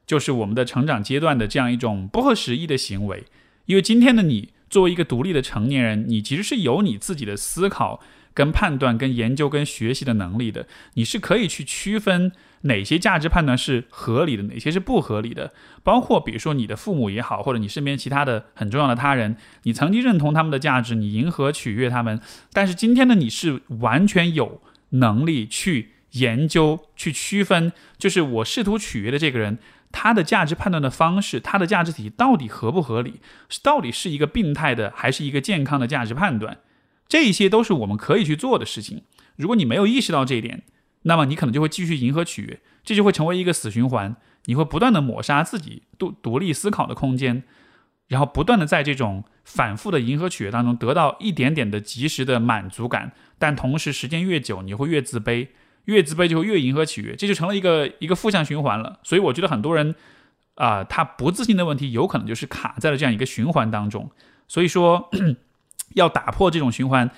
[0.06, 3.24] 就是我们的成长阶段的这样一种不合时宜的行为。
[3.66, 8.00] 因为今天的你作为一个独立的成年人，你其实是有你自己的思考、
[8.34, 10.66] 跟判断、跟研究、跟学习的能力的。
[10.94, 15.52] 你是可以去区分哪些价值判断是合理的，哪些是不合理的。
[15.82, 22.20] 包括比如说你的父母也好，或者你身边其他的很重要的他人，你曾经认同他们的价值，你迎合取悦他们。
[22.52, 29.58] 但是今天的你是完全有能力去研究、去区分，就是我试图取悦的这个人。
[29.90, 33.20] 他的价值判断的方式，他的价值体到底合不合理？
[33.62, 36.58] 到底是一个病态的，还是一个健康的价值判断？
[37.08, 39.04] 这些都是我们可以去做的事情。
[39.36, 40.62] 如果你没有意识到这一点，
[41.02, 44.16] 那么你可能就会继续迎合取悦，这就会成为一个死循环。
[44.44, 47.42] 你会不断的抹杀自己独独立思考的空间，
[48.08, 55.48] 然后不断的在这种反复的迎合取悦当中得到一点点的及时的满足感，但同时时间越久，你会越自卑。
[55.84, 58.98] 越自卑就会越迎合取悦，这就成了一个一个负向循环了。
[59.02, 59.94] 所以我觉得很多人
[60.54, 64.10] 啊，他不自信的问题有可能就是卡在了这样一个循环当中。
[64.46, 65.08] 所以说，
[65.96, 67.10] 要打破这种循环，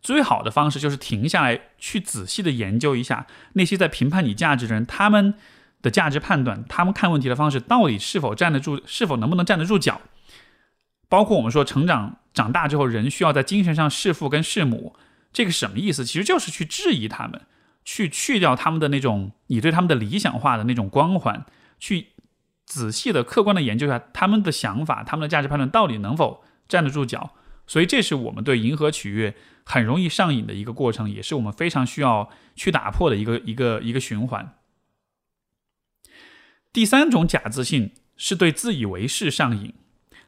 [0.00, 5.34] 最好的方式就是停下来，去仔细的研究一下那些在评判你价值的人，他们
[5.82, 10.00] 的价值判断，他们看问题的方式到底是否站得住，是否能不能站得住脚。
[11.08, 14.96] 包括我们说成长长大之后，人需要在精神上弑父跟弑母，
[15.32, 16.04] 这个什么意思？
[16.04, 17.42] 其实就是去质疑他们。
[17.88, 21.46] 去去掉他们的那种你对他们的理想化的那种光环，
[21.78, 22.08] 去
[22.64, 27.30] 仔细的、客观的研究一下他们的想法、他们的价值判断到底能否站得住脚。
[27.66, 34.54] 所以，这是我们对迎合取悦很容易上瘾的一个过程，也是我们非常需要去打破的一个一个一个循环。
[36.72, 39.74] 第三种假自信是对自以为是上瘾，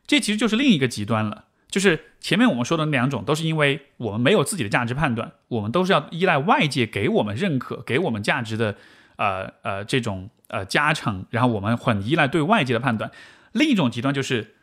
[0.06, 1.44] 这其实就是另一个极端了。
[1.70, 8.76] 就是前面我们说的那两种，都是因为我们没有自己的价值判断，我们都是要依赖外界给我们认可、给我们价值的，
[9.16, 13.12] 呃呃这种呃加成，然后我们很依赖对外界的判断。
[13.52, 14.54] 另一种极端就是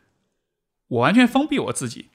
[0.87, 2.09] 我完全封闭我自己，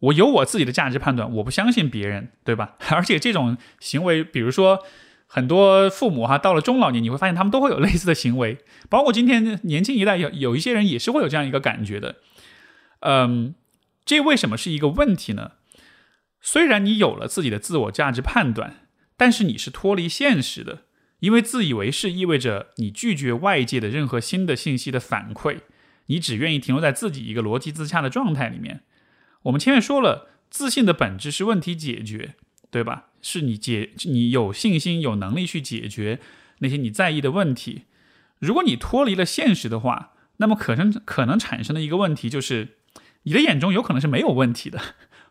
[0.00, 2.76] 我有我自己的价值判断，我不相信别人，对吧？
[2.90, 4.84] 而且这种行为，比如说
[5.26, 8.58] 很多父母哈，到了中老年，你会发现他们都会有类似的行为，
[8.88, 12.16] 包括今天年轻一代有有一些人也是会有这样一个感觉的，
[13.00, 13.54] 嗯。
[14.04, 15.50] 这为什么是一个问题呢？
[16.40, 18.86] 虽然你有了自己的自我价值判断，
[19.18, 20.84] 但是你是脱离现实的，
[21.20, 25.58] 因为自以为是意味着你拒绝外界的任何新的信息的反馈，
[26.06, 28.80] 你只愿意停留在自己一个逻辑自洽的状态里面。
[29.48, 32.34] 我们前面说了，自信的本质是问题解决，
[32.70, 33.06] 对吧？
[33.22, 36.20] 是你解，你有信心、有能力去解决
[36.58, 37.82] 那些你在意的问题。
[38.38, 42.76] 如果你脱离了现实的话，那么可能可能产生的一个问题就是，
[43.22, 44.80] 你的眼中有可能是没有问题的，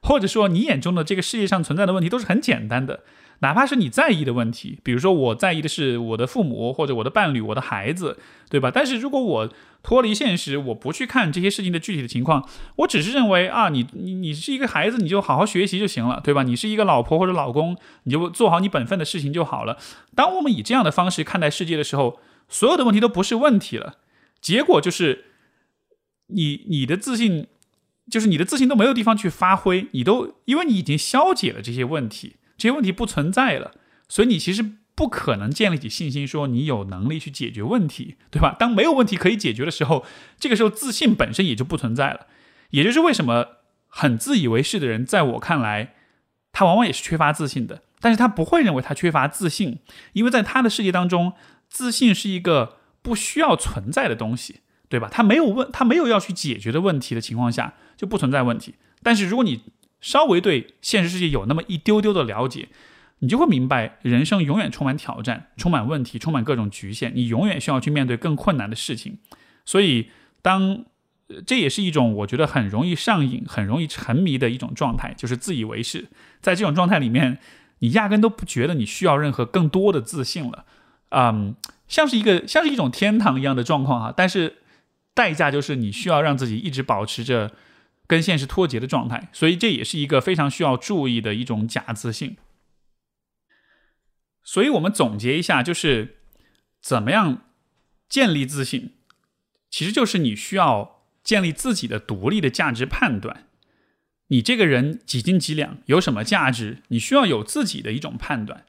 [0.01, 3.03] 或者说你眼中的这个世界上存在的问题都是很简单的。
[3.39, 8.17] 哪怕是你在意的问题，比如说我在意的是我的父母或者我的伴侣、我的孩子，
[8.49, 8.71] 对吧？
[8.73, 12.47] 但是如果我脱离现实，我不去看这些事情的具体的情况，
[12.77, 16.43] 我只是认为啊，你你你是一个孩子，你就好好学习就行了，对吧？
[16.43, 19.77] 你是一个老婆或者老公，你就做好你本分的事情就好了。
[20.15, 22.19] 当我们以这样的方式看待世界的时候，
[22.49, 23.97] 所有的问题都不是问题了。
[24.41, 25.25] 结果就是，
[26.27, 27.47] 你你的自信，
[28.09, 32.37] 就是你的自信都没有地方去发挥，你都因为你已经消解了这些问题。
[32.57, 33.71] 这些问题不存在了，
[34.09, 34.65] 所以你其实
[34.95, 38.55] 不可能建立起信心，说你有能力去解决问题，对吧？
[38.57, 40.05] 当没有问题可以解决的时候，
[40.39, 42.27] 这个时候自信本身也就不存在了。
[42.71, 45.93] 也就是为什么很自以为是的人，在我看来，
[46.51, 47.83] 他往往也是缺乏自信的。
[47.99, 49.79] 但是他不会认为他缺乏自信，
[50.13, 51.33] 因为在他的世界当中，
[51.67, 55.09] 自信是一个不需要存在的东西，对吧？
[55.11, 58.75] 他没有问，他没有要去解决的问题的情况下，就不存在问题。
[59.01, 59.63] 但是如果你
[60.07, 62.69] 稍微对现实世界有那么一丢丢的了解，
[63.19, 67.11] 你就会明白，人生永远充满挑战，充满问题，充满各种局限。
[67.13, 69.17] 你永远需要去面对更困难的事情。
[69.65, 70.09] 所以，
[70.41, 70.85] 当
[71.45, 76.07] 这也是一种我觉得很容易上瘾、很容易沉迷的一种状态，就是自以为是。
[76.39, 77.39] 在这种状态里面，
[77.79, 80.63] 你压根都不觉得你需要任何更多的自信了，
[81.09, 81.53] 嗯，
[81.89, 84.13] 像是一个像是一种天堂一样的状况啊。
[84.15, 84.59] 但是
[85.13, 87.51] 代价就是你需要让自己一直保持着。
[88.07, 92.37] 跟现实脱节的状态，所以这也是一个非常需要注意的一种假自信。
[94.43, 96.19] 所以我们总结一下，就是
[96.81, 97.43] 怎么样
[98.07, 98.93] 建立自信，
[99.69, 103.43] 其实就是你需要建立自己的独立的价值判断。
[104.29, 108.65] 你这个人几斤几两，有什么价值，你需要有自己的一种判断。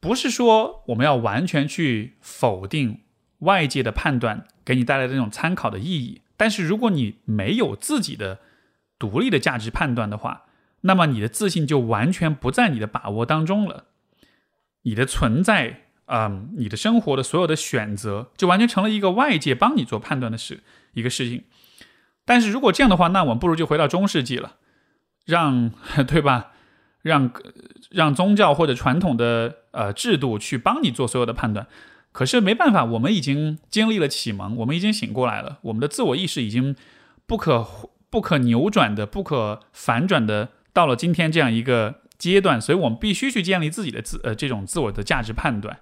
[0.00, 3.00] 不是说我们要完全去否定
[3.40, 8.40] 外界的判断给你带来的那种参考的意义，但是如果你没有自己的
[8.98, 10.44] 独立的价值判断的话，
[10.82, 13.84] 那么你的自信就完全不在你的把握当中了。
[14.82, 21.44] 你的存在，嗯，你的生活的所有的选择，就完全成了一个外界帮你做判断的事，一个事情。
[22.24, 24.56] 但是如果这样的话，那我们不如就回到中世纪了，
[25.24, 25.72] 让
[26.06, 26.52] 对吧？
[27.02, 27.32] 让
[27.90, 31.66] 让宗教或者传统的呃制度去帮你做所有的判断。
[32.12, 36.74] 可是没办法，我们已经经历了启蒙，我们已经醒过来了，我们的自我意识已经
[37.26, 37.90] 不可。
[38.10, 45.80] 不可扭转的、不可反转的，到了今天这样一个阶段，所以我们必须去建立自己的自呃这种自我的价值判断，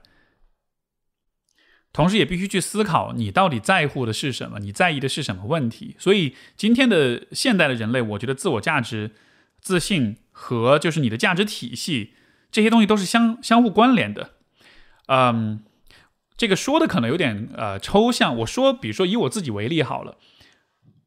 [1.92, 5.94] 同时也必须去思考你到底在乎的是什么，你在意的是什么问题。
[5.98, 9.12] 所以今天的现代的人类，我觉得自我价值、
[9.60, 12.14] 自信和就是你的价值体系
[12.50, 14.30] 这些东西都是相相互关联的。
[15.06, 15.62] 嗯，
[16.36, 20.16] 这个说的可能有点呃抽象，我说，比如说以我自己为例好了。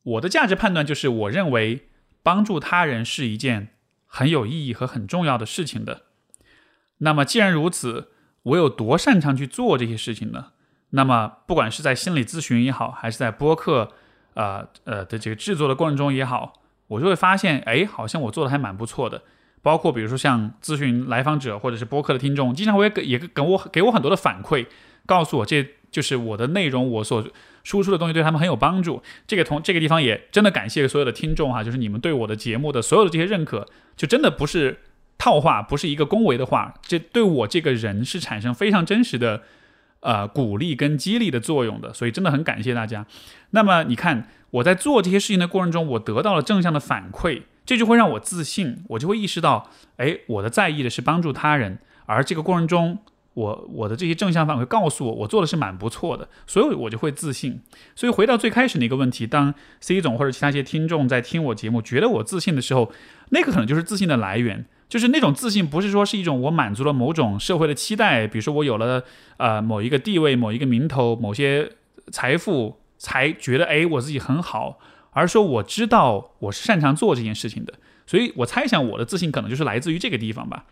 [0.07, 1.89] 我的价值判断就是，我认为
[2.23, 3.69] 帮助他人是一件
[4.05, 6.03] 很有意义和很重要的事情的。
[6.99, 8.11] 那么，既然如此，
[8.43, 10.53] 我有多擅长去做这些事情呢？
[10.91, 13.91] 那么，不管是在心理咨询也好，还是在播客，
[14.35, 16.53] 呃呃的这个制作的过程中也好，
[16.87, 19.23] 我就会发现，哎，好像我做的还蛮不错的。
[19.61, 24.67] 包括比如说像咨询来访者或者是播客的听众，经常会给也给我给我很多的反馈，
[25.05, 27.27] 告诉我这就是我的内容，我所。
[27.67, 34.79] 输出的东西对他们很有帮助，这个同这个地方也真的感谢所有的听众哈，就是你们对我的节目的所有的这些认可，就真的不是
[35.17, 39.41] 套话，不是一个恭维的话，这对我这个人是产生非常真实的
[39.99, 43.05] 呃鼓励跟激励的作用的，所以真的很感谢大家。
[43.49, 52.99] 那么你看我在做这些事情的过程中，我得到了正向的反馈，这就会让我自信，我就会意识到，哎，我的在意的是帮助他人，而这个过程中。
[53.37, 57.61] 我我的这些正向反馈告诉我，我做的是蛮不错的，所以我就会自信。
[57.95, 62.91] 所以回到最开始的一个问题，当 C 总或者其他一些听众在听我节目，觉得我自信的时候，
[63.29, 69.03] 那个可能就是自信的来源，就是那种自信不是说是一种我满足了某种社会的期待，比如说我有了
[69.37, 71.73] 呃某一个地位、某一个名头、某些
[72.11, 74.79] 财富，才觉得哎我自己很好，
[75.11, 77.75] 而说我知道我是擅长做这件事情的。
[78.07, 80.65] 所以我猜想我的自信可能就是来自于这个地方吧。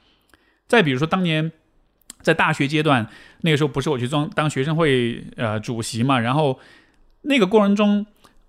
[0.67, 1.51] 再比如说当年。
[2.25, 3.07] 在大学阶段，
[3.41, 6.59] 那个时候不是我去当当学生会呃主席嘛，然后
[7.21, 8.05] 那个过程中，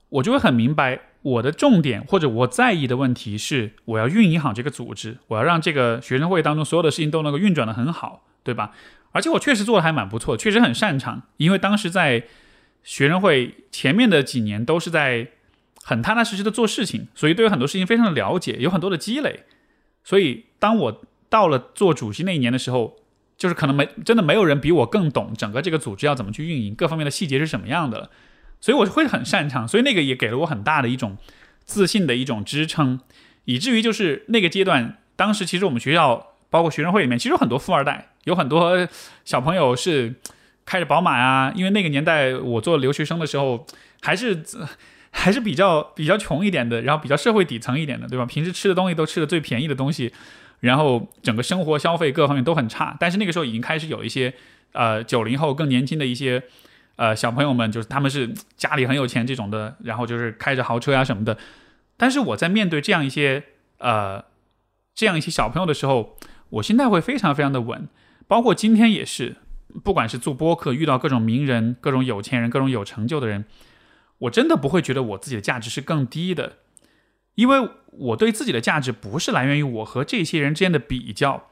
[0.09, 8.73] 我就会很明白我的重点或者我在意的问题是，我要运营好这个组织，我要让这个学生会当中所有的事情都能够运转的很好，对吧？
[9.13, 11.23] 而且我确实做的还蛮不错，确实很擅长。
[11.37, 12.25] 因为当时在
[12.83, 15.29] 学生会前面的几年都是在
[15.83, 19.45] 很踏踏实实的做事情，所以对于很多事情非常的了解，有很多的积累。
[20.05, 22.97] 所以当我到了做主席那一年的时候，
[23.39, 28.11] 就是可能没真的没有人比我更懂整个这个组织要怎么去运营，各方面的细节是什么样的，
[28.61, 29.69] 所以我会很擅长。
[29.69, 31.19] 所以那个也给了我很大的一种
[31.65, 33.01] 自信的一种支撑，
[33.45, 38.89] 以至于就是那个阶段，当时其实我们学校包括学生会里面，其实有很多富二代，有很多
[39.25, 40.15] 小朋友是
[40.65, 41.53] 开着宝马啊。
[41.55, 43.67] 因为那个年代我做留学生的时候，
[44.01, 44.43] 还是
[45.11, 48.25] 还是比较比较穷一点的，然后比较社会底层一点的，对吧？
[48.25, 50.13] 平时吃的东西都吃的最便宜的东西。
[50.61, 54.35] 然后整个生活消费各方面都很差，但是那个时候已经开始有一些，
[54.73, 56.43] 呃，九零后更年轻的一些，
[56.97, 61.37] 呃，小朋友们，就是他们是家里很有钱这种的，然后就是开着豪车啊什么的。
[61.97, 63.43] 但是我在面对这样一些，
[63.79, 64.25] 呃，
[64.95, 66.17] 这样一些小朋友的时候，
[66.51, 67.89] 我心态会非常非常的稳，
[68.27, 69.37] 包括今天也是，
[69.85, 73.45] 不管是做播客遇到各种名人、各种有钱人、各种有成就的人，
[74.19, 76.55] 我真的不会觉得我自己的价值是更低的。
[77.37, 81.49] 因为我对自己的价值不是来源于我和这些人之间的比较，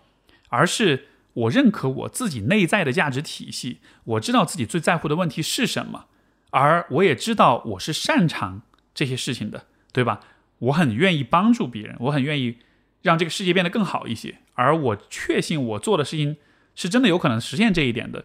[0.48, 3.78] 而是我认可我自己内在的价值体系。
[4.04, 6.06] 我知道自己最在乎的问题是什么，
[6.50, 8.62] 而我也知道我是擅长
[8.92, 10.20] 这些事情的，对吧？
[10.58, 12.58] 我很愿意帮助别人，我很愿意
[13.02, 14.38] 让这个世界变得更好一些。
[14.54, 16.36] 而我确信我做的事情
[16.74, 18.24] 是真的有可能实现这一点的。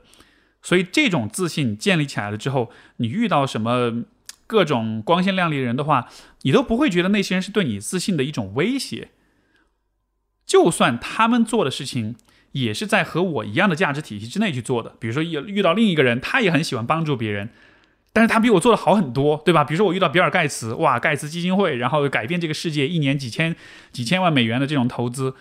[0.61, 4.03] 所以这种自信建立起来了之后，你遇到什么？
[4.49, 6.09] 各种光鲜亮丽的人的话，
[6.41, 9.09] 你都不会觉得那些人是对你自信的一种威胁。
[10.43, 12.15] 就算他们做的事情
[12.53, 17.51] 也是在和我一样的价值体系之内去做的，比如说遇遇到另一个人，他也很喜欢帮助别人，
[18.11, 19.63] 但是他比我做的好很多，对吧？
[19.63, 23.55] 比如说我遇到比尔盖茨，哇，盖茨基金会，然后改变这个世界，一年几千
[23.91, 25.35] 几千万美元的这种投资，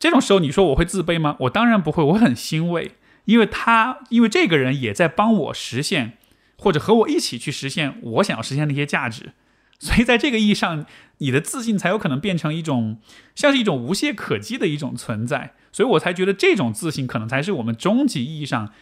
[0.00, 1.36] 这种时候你说我会自卑吗？
[1.38, 2.96] 我当然不会，我很欣慰，
[3.26, 6.18] 因为他因为这个人也在帮我实现。
[6.62, 9.32] 或者和我一起去实现我想要实现的一些价值，
[9.80, 10.86] 所以在这个意义上，
[11.18, 13.00] 你的自信才有可能变成一种
[13.34, 15.54] 像是一种无懈可击的一种存在。
[15.72, 18.72] 所以我才觉得这种自信可能才是我们终极意义上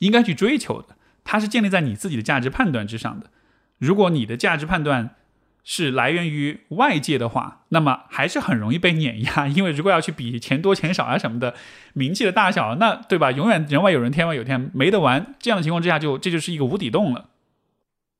[0.00, 0.96] 应该去追求的。
[1.24, 3.30] 它是建立在你自己的价值判断之上的。
[3.78, 5.16] 如果你的价值判断
[5.64, 9.46] 是来源于外界的话，那么还是很容易被碾压。
[9.48, 11.54] 因为如果要去比钱多钱少啊什么的，
[11.92, 13.30] 名气的大小，那对吧？
[13.30, 15.34] 永远人外有人，天外有天，没得玩。
[15.38, 17.30] 这样的情况之下，就这就是一个无底洞了。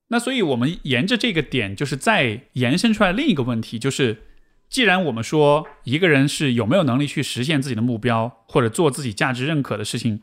[0.09, 4.23] 那所以，我们沿着这个点，就是再延伸出来另一个问题，就是
[4.69, 10.21] 既然我们说一个人是有没有能力去实现自己的目标，或者做自己价值认可的事情，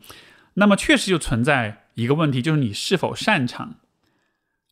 [0.54, 3.76] 那么确实就存在一个问题，就是你是否擅长。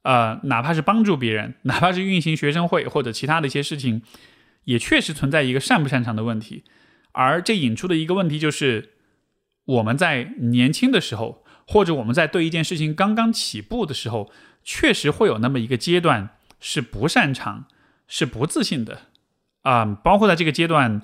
[0.07, 4.03] 呃，哪怕是帮助别人， 哪怕是运行学生会或者其他的一些事情，
[4.65, 6.63] 也确实存在一个擅不擅长的问题。
[7.13, 8.91] 而这引出的一个问题就是，
[9.65, 14.31] 我们在年轻的时候，或者我们在对一件事情刚刚起步的时候。
[14.69, 17.67] 确实会有那么一个阶段是不擅长、
[18.09, 19.03] 是不自信的
[19.63, 21.03] 啊，包括在这个阶段，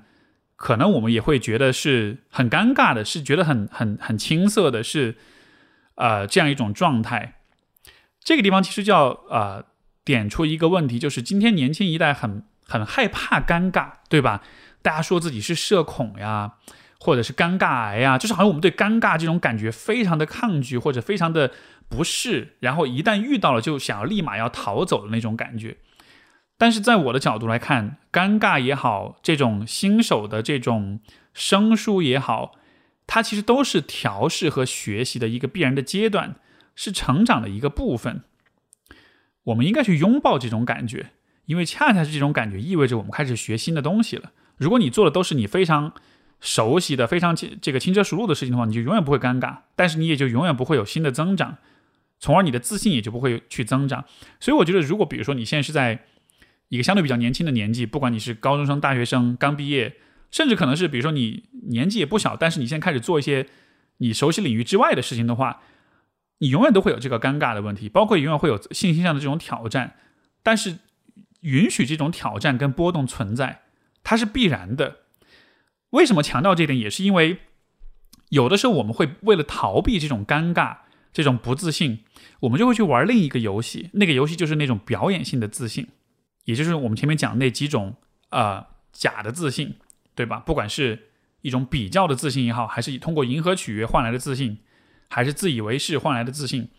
[0.57, 5.15] 可能我们也会觉得是很尴尬的，是觉得很很很青涩的，是
[5.95, 7.42] 呃这样一种状态。
[8.25, 9.65] 这个地方其实就要呃
[10.05, 14.43] 点出一个问题，就是今天年轻一代很很害怕尴尬，对吧？
[14.83, 16.55] 大家说自己是社恐呀，
[16.99, 21.51] 或者是尴尬癌呀，就是好像我们对尴尬这种感觉非常的抗拒，或者非常的。
[21.89, 25.77] 不适，然后一旦遇到了，就想要立马要逃走的那种感觉。
[26.57, 31.01] 但是在我的角度来看，尴尬也好，这种新手的这种
[31.35, 32.53] 生疏也好，
[33.07, 36.37] 它其实都是调试和学习的一个必然的阶段，
[36.75, 38.23] 是成长的一个部分。
[39.45, 41.11] 我们应该去拥抱这种感觉，
[41.47, 44.33] 因为恰恰是这种感觉意味着我们开始学新的东西了。
[44.57, 45.93] 如果你做的都是你非常
[46.41, 51.59] 熟悉的、非常这个轻车熟路的事情的话，你就永远不会尴尬，但是你也就永远不会有新的增长。
[52.21, 54.05] 从而你的自信也就不会去增长，
[54.39, 56.05] 所以我觉得，如果比如说你现在是在
[56.69, 59.97] 一个相对比较年轻的年纪，不管你是高中生、大学生刚毕业，
[60.31, 63.49] 甚至可能是比如说你年纪也不小，但是你现在开始做一些
[63.97, 65.63] 你熟悉领域之外的事情的话，
[66.43, 69.95] 你永远都会有这个尴尬的问题，包括永远会有信心上的这种挑战。
[70.43, 70.81] 但是
[71.41, 73.63] 允许这种挑战跟波动存在，
[74.03, 74.97] 它是必然的。
[75.91, 76.77] 为什么强调这点？
[76.77, 77.39] 也是因为
[78.31, 80.79] 有的时候我们会为了逃避这种尴尬。
[81.15, 82.05] 这种不自信，
[82.41, 83.91] 我们就会去玩另一个游戏。
[83.93, 85.89] 那个游戏就是那种表演性的自信，
[86.47, 87.97] 也就是我们前面讲那几种
[88.31, 89.75] 呃假的自信，
[90.15, 90.39] 对吧？
[90.39, 91.11] 不管是
[91.43, 94.61] 一种比较的自信也好，还是通过迎合取悦换来的自信，
[95.13, 96.71] 还是自以为是换来的自信，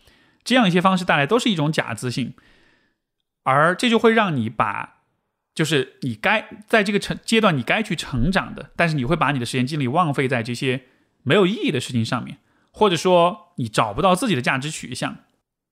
[0.42, 2.34] 这样一些方式带来都是一种假自信。
[3.44, 4.96] 而这就会让你把，
[5.54, 10.82] 就是你该在这个成阶段你该去成长的，但是你会把你的时间精力浪费在这些
[11.22, 12.38] 没有意义的事情上面。
[12.76, 15.18] 或者说你找不到自己的价值取向。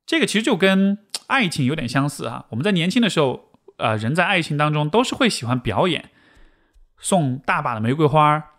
[0.06, 2.46] 这个其实就跟爱情有点相似哈。
[2.50, 6.10] 我们在年轻的时候，呃，人在爱情当中都是会喜欢表演，
[6.98, 8.50] 送大把的玫瑰花，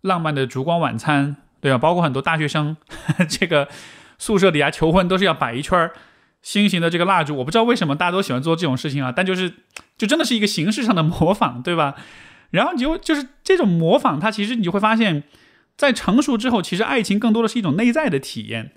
[0.00, 1.78] 浪漫的烛光晚餐，对吧？
[1.78, 2.76] 包括很多大学生，
[3.28, 3.68] 这个
[4.18, 5.90] 宿舍里啊求婚都是要摆一圈
[6.42, 7.36] 心形的这个蜡烛。
[7.36, 9.52] 我不知道为什么大家都喜欢做这种事情啊，但就是
[9.96, 11.94] 就真的是一个形式上的模仿，对吧？
[12.50, 15.24] 然后你就就是这种模仿，它其实你就会发现，
[15.76, 18.72] 在成熟之后，其实爱情更多的是一种内在的体验。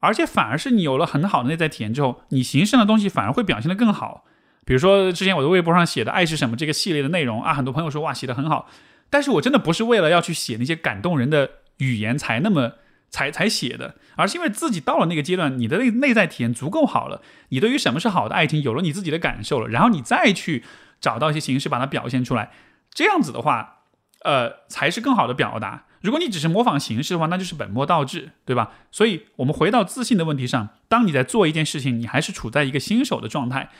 [0.00, 4.24] 而且反而是你有了很好的内在体验之后，你形式上的东西反而会表现得更好。
[4.66, 8.68] 比如说之前我在微博上写的《爱是什么》这个系列的内容啊，很多朋友说哇写得很好，
[9.08, 12.72] 但是我真的不是为了要去写那些感动人的语言才那么
[13.10, 20.64] 才才写的，而是因为自己到了那个阶段，你的内内在体验足够好了，你对于什么是好的爱情有了你自己的感受了，然后你再去
[21.00, 22.50] 找到一些形式把它表现出来，
[22.90, 23.82] 这样子的话，
[24.22, 25.84] 呃，才是更好的表达。
[26.00, 28.72] 如果你只是模仿形式的话，那就是本末倒置，对吧？
[28.90, 33.70] 所以，我们回到自信的问题上，当你在做一件事情，你还是处在一个新手的状态，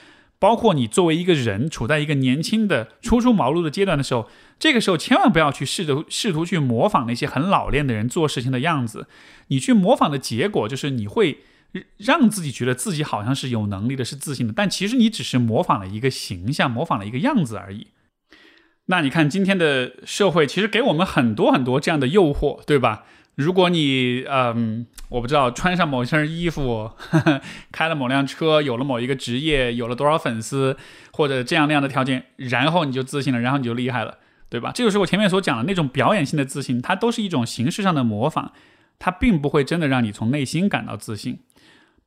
[0.45, 4.29] 包括你作为一个人处在一个年轻的初出茅庐的阶段的时候，
[4.59, 9.07] 这个时候千万不要去试图试图去模仿那些很老练的人做事情的样子。
[9.49, 11.39] 你去模仿的结果就是你会
[11.97, 17.87] 让自己觉得自己好像是有能力的，是自信的，但其实你只是模仿了一个形象，模仿了一个样子而已。
[18.89, 23.05] 那你看，今天的社会其实给我们很多很多这样的诱惑，对吧？
[23.37, 26.91] 如果你，嗯，我不知道穿上某身衣服，
[27.73, 30.77] 开了某辆车，有了某一个职业，有了多少粉丝，
[31.13, 34.19] 或者这样那样的条件，然后你就自信了，然后你就厉害了，
[34.49, 34.71] 对吧？
[34.73, 38.53] 这就是我前面所讲的那种表演性的自信，它都是一种形式上的模仿，
[39.01, 41.41] 它并不会真的让你从内心感到自信。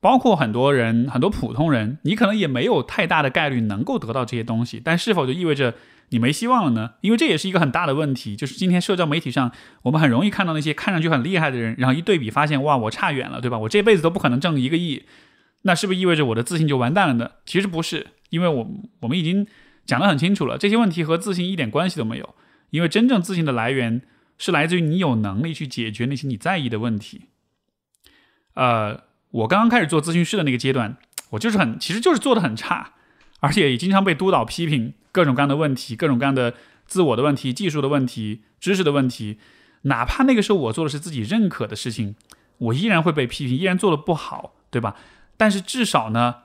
[0.00, 5.74] 包括很多人，很多普通人，你可能也没有太大的概率能够得到这些东西，但是否就意味着？
[6.10, 6.94] 你没希望了呢？
[7.02, 9.52] 因为这也是一个很大的问题，就是今天社交媒体上，
[9.82, 13.58] 我们很容易看到那些看上去很厉害的人，然后一对比发现，哇，我差远了，对吧？
[13.58, 15.04] 我这辈子都不可能挣一个亿，
[15.62, 17.32] 那是不是意味着我的自信就完蛋了呢？
[17.44, 19.46] 其实不是，因为我我们已经
[19.84, 22.34] 讲得很清楚了，这些问题和自信一点关系都没有，
[22.70, 24.00] 因为真正自信的来源
[24.38, 27.26] 是来自于你有能力去解决那些你在意的问题。
[28.54, 30.96] 呃，我刚刚开始做咨询师的那个阶段，
[31.30, 32.94] 我就是很，其实就是做的很差。
[33.40, 36.54] 而且也经常被督导批评各种各样的问题，各种各样的
[36.86, 39.38] 自我的问题、技术的问题、知识的问题。
[39.82, 42.16] 哪怕那个时候我做的是自己认可的事情，
[42.58, 44.96] 我依然会被批评，依然做的不好，对吧？
[45.36, 46.36] 但是至少呢，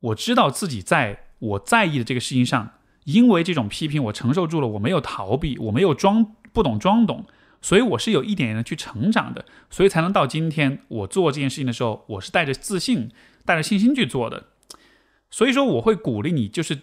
[0.00, 2.74] 我知道自己在我在意的这个事情上，
[3.04, 7.26] 因为这种批评我承受住了，我没有逃避，我没有装不懂装懂，
[7.60, 13.10] 所以我是有一点点的去成长的，所以才能到今天我做这件事情的时候，我是带着自信、
[13.44, 14.44] 带着信心去做的。
[15.32, 16.78] 所以说，我会鼓励你，就是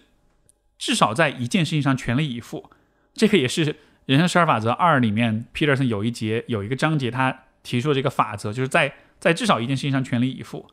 [0.76, 2.68] 至少在一件事情上全力以赴。
[3.14, 3.64] 这个也是
[4.06, 10.68] 《人生十二法则二》里面，Peterson 有一节有一个章节，他提出的这个法则，就是在在至少一件事情上全力以赴。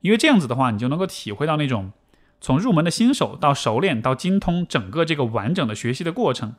[0.00, 1.92] 因为这样子的话，你就能够体会到那种
[2.40, 6.56] 从入门的新手到熟练到精通整个这个完整的学习的过程。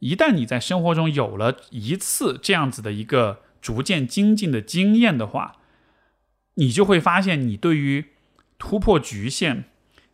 [0.00, 5.56] 一旦你在生活中有了一次这样子的一个逐渐精进的经验的话，
[6.54, 8.06] 你就会发现你对于
[8.60, 9.64] 突破局限，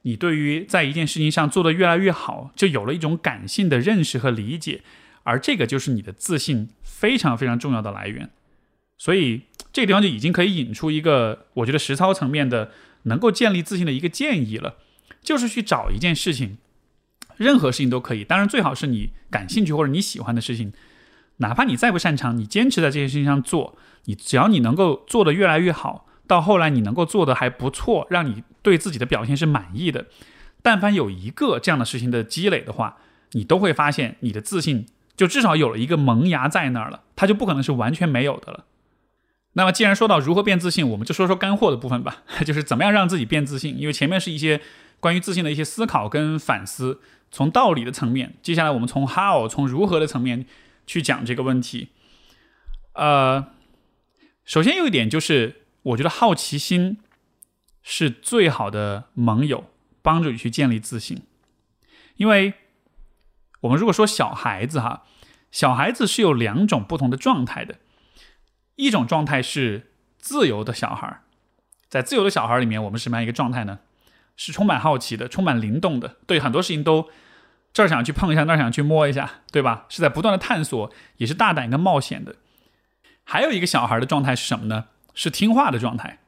[0.03, 4.83] 你对于在一件事情上做得越来越好，就有了一种感性的认识和理解，
[5.25, 8.31] 而这个就是你的自信非常非常重要的来源。
[8.97, 9.43] 所以
[9.73, 12.71] 这个地方就已经可以引出一个我觉得实操层面的
[13.03, 14.77] 能够建立自信的一个建议了，
[15.21, 16.57] 就是去找一件事情，
[17.37, 20.73] 任何事情都可以，当然最好是你感兴趣或者你喜欢的事情，
[21.39, 26.06] 哪怕你再不擅长，你坚持在这件事情上做，你只要你能够做得越来越好。
[26.27, 30.07] 到后来，你能够做的还不错，让你对自己的表现是满意的。
[30.63, 32.97] 但凡有一个这样的事情的积累的话，
[33.33, 38.65] 你都会发现你的自信就至少有了一个萌芽在那儿了，它就不可能是完全没有的了。
[39.53, 43.79] 那么，既然说到如何变自信，我们就说说干货的部分吧， 就是怎么样让自己变自信。
[43.79, 44.61] 因为前面是一些
[44.99, 47.01] 关于自信的一些思考跟反思，
[47.31, 50.45] 从道理的层面，接下来我们从 how 从如何的层面
[50.89, 51.91] 去讲这个问题。
[52.95, 53.47] 呃，
[54.45, 55.63] 首先有一点就是。
[55.87, 56.99] 我觉得好奇心
[57.83, 59.71] 是最好的盟友，
[60.03, 61.23] 帮助你去建立自信。
[62.17, 62.55] 因为
[63.61, 65.05] 我们如果说小孩子哈，
[65.53, 67.77] 小孩子是有两种不同的状态的，
[68.75, 71.21] 一种状态是自由的小孩，
[71.89, 73.79] 在自由的小孩里面，我们什么样一个状态呢？
[74.37, 77.09] 是充满好奇的，充满灵动的，对很多事情都
[77.73, 79.87] 这儿想去碰一下，那儿想去摸一下，对吧？
[79.89, 82.35] 是在不断的探索，也是大胆跟冒险的。
[83.23, 84.87] 还有一个小孩的状态是什么呢？
[85.17, 86.21] 是听话的状态，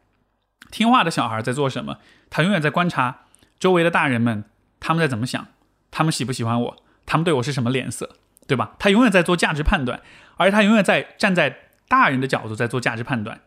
[0.72, 1.99] 听话的小孩在做什么？
[2.28, 3.26] 他永远在观察
[3.61, 4.45] 周围的大人们，
[4.80, 5.47] 他们在怎么想，
[5.93, 6.76] 他们喜不喜欢我，
[7.07, 8.16] 他们对我是什么脸色，
[8.49, 8.74] 对吧？
[8.80, 10.03] 他永远在做价值判断，
[10.36, 13.43] 而且他永远在站在大人的角度在做价值判断。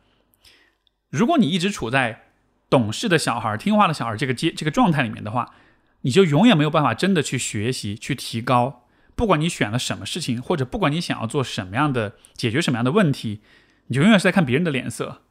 [1.10, 2.28] 如果你一直处在
[2.70, 5.54] 懂事的小孩、听话的小孩这个阶这个状态里面的话，
[6.02, 8.88] 你就永远没有办法真的去学习、去提高。
[9.16, 13.42] 不管你选了什么事情，或者不管你想要做什么样的、解决什么样的问题，
[13.88, 15.22] 你就永远是在看别人的脸色。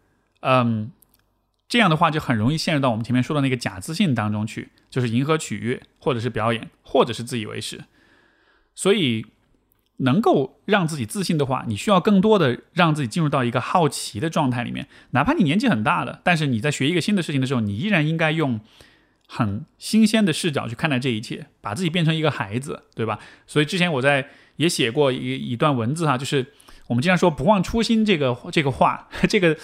[0.41, 0.91] 嗯，
[1.68, 7.84] 这样的话就很容易陷入到我们前面说的那个假自信当中去，就是迎合取悦，或者是表演，或者是自以为是。
[8.74, 9.26] 所以。
[10.03, 14.88] 能够让自己自信的话，你需要更多的让自己进入到一个好奇的状态里面。
[15.11, 18.59] 哪怕你年纪很大了，但是你在学一个新的事情的时候，你依然应该用
[19.28, 23.18] 很新鲜的视角去看待这一切，把自己变成一个孩子，对吧？
[23.47, 24.26] 所以之前我在
[24.57, 26.47] 也写过一一段文字哈，就是
[26.86, 29.55] 我们经常说“不忘初心”这个这个话， 这个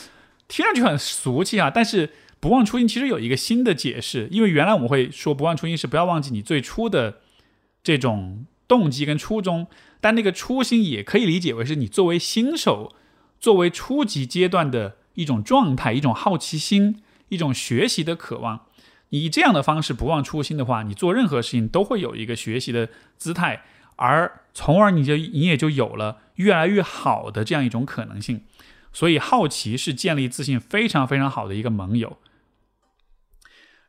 [0.49, 7.21] 听上去很俗气啊，但是“不忘初心”其实有一个新的解释，因为原来我们会说“不忘初心”是不要忘记你最初的
[7.83, 9.67] 这种动机跟初衷。
[10.01, 12.95] 但那个初心也可以理解为是你作为新手，
[13.41, 18.67] 作为初级阶段的一种状态，一种好奇心，一种学习的渴望。
[19.09, 23.63] 你以这样的方式不忘初心的话，你做任何事情都会有一个学习的姿态，
[23.97, 28.43] 而从而你就你也就有了越来越好的这样一种可能性。
[28.97, 32.17] 所以，好奇是建立自信非常非常好的一个盟友。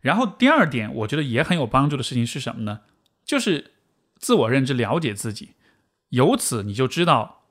[0.01, 2.81] 然后第二点，我觉得也很有帮助的事情是什么呢？
[3.23, 3.71] 就是
[4.17, 5.51] 自我认知，了解自己。
[6.09, 7.45] 由此你就知道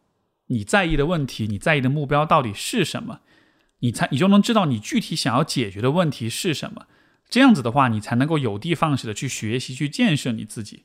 [0.48, 3.20] 你在意的问题，你在意的目标到底是什么，
[3.78, 6.86] 你才你就能知道你具体想要解决的问题是什么。
[7.30, 10.84] 这样子的话，你才能够有的放矢的去学习，去建设你自己。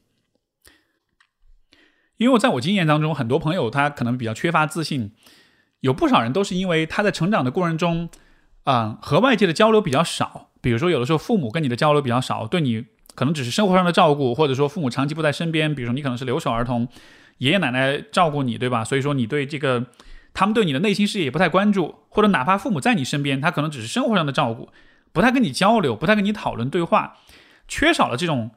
[2.15, 5.11] 因为我在我经验当中，很多朋友他可能比较缺乏自信，
[5.82, 8.09] 有不少人都是因为他在成长的过程中，
[8.63, 10.49] 啊，和外界的交流比较少。
[10.61, 15.75] 比如说，有的时候父母跟你的交流比较少，对你可能只是生活上的照顾，或者说父母长期不在身边。
[15.75, 16.88] 比如说，你可能是留守儿童。
[17.39, 18.84] 爷爷奶奶照顾你，对吧？
[18.84, 19.88] 所以说你对这个，
[20.32, 24.69] 他们对你的内心世界也不太关注，或者哪怕父母在你身边，他可能只是生活上的照顾，
[25.11, 27.17] 不太跟你交流，不太跟你讨论对话，
[27.67, 28.51] 缺少了这种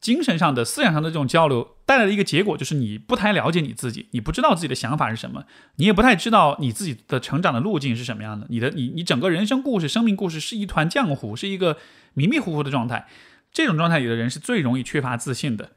[0.00, 5.44] 精神上的、思想上的这种交流，带来的一个结果就是你不太了解你自己，你不知道自己的想法是什么，
[5.76, 11.76] 你也不太知道你自己的成长的路径是什么样的，你的你你整个人生故事、生命故事是一团浆糊，是一个
[12.14, 13.06] 迷迷糊糊的状态，
[13.52, 15.72] 这种状态里的人是最容易缺乏自信的。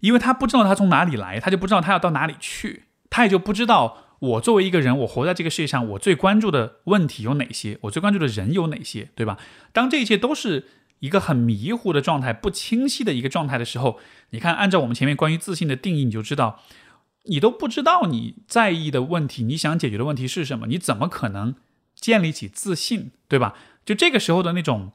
[0.00, 9.38] 因为他不知道他从哪里来，他就不知道他要到哪里去，他也就不知道我作为一个人，我活在这个世界上，我最关注的问题有哪些，我最关注的人有哪些，对吧？
[9.72, 10.66] 当这一切都是
[11.02, 13.98] 一个很迷糊的状态、不清晰的一个状态的时候，
[14.30, 16.62] 你看，按照我们前面关于自信的定义，你就知道，
[17.24, 21.56] 你都不知道你在意的问题，你想解决的问题是什么，你怎么可能
[21.96, 23.56] 建立起自信，对吧？
[23.84, 24.92] 就这个时候的那种，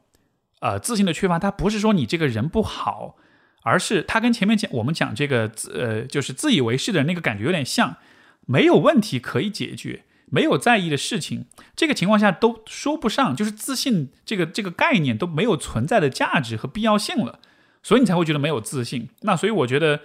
[0.61, 3.17] 呃，自信的缺乏，它不是说你这个人不好。
[3.63, 7.97] 而是它跟前面讲我们讲这个自呃就是自以为是的那个感觉有点像，
[8.45, 17.39] 没有问题可以解决，没有在意的事情，这个情况下都说不上，就是自信这个这个概念都没有存在的价值和必要性了，
[17.81, 19.09] 所以你才会觉得没有自信。
[19.21, 20.01] 那所以我觉得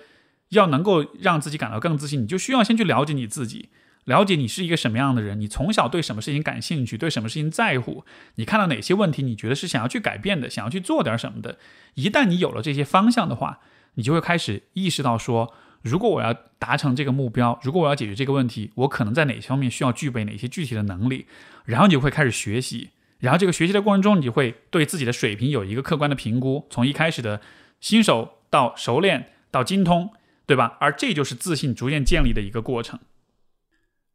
[0.50, 3.68] 要能够让自己感到更自信，你就需要先去了解你自己。
[4.04, 8.04] 了解你是一个什么样的人，你从小对什么事情感兴趣，对什么事情在乎，
[8.34, 11.56] 你看到哪些问题，你觉得是想要去改变的，想要去做点什么的。
[11.94, 13.60] 一旦你有了这些方向的话，
[13.94, 21.26] 你就会开始意识到说，如果我要达成这个目标，如果我要解决这个问题，我可能在哪些方面需要具备哪些具体的能力。
[21.64, 27.40] 然后你就会开始学习，然后这个学习的过程中，你就会对自己的水平有一个客观的评估，从一开始的
[27.80, 30.10] 新手到熟练到精通，
[30.46, 30.76] 对吧？
[30.80, 32.98] 而这就是自信逐渐建立的一个过程。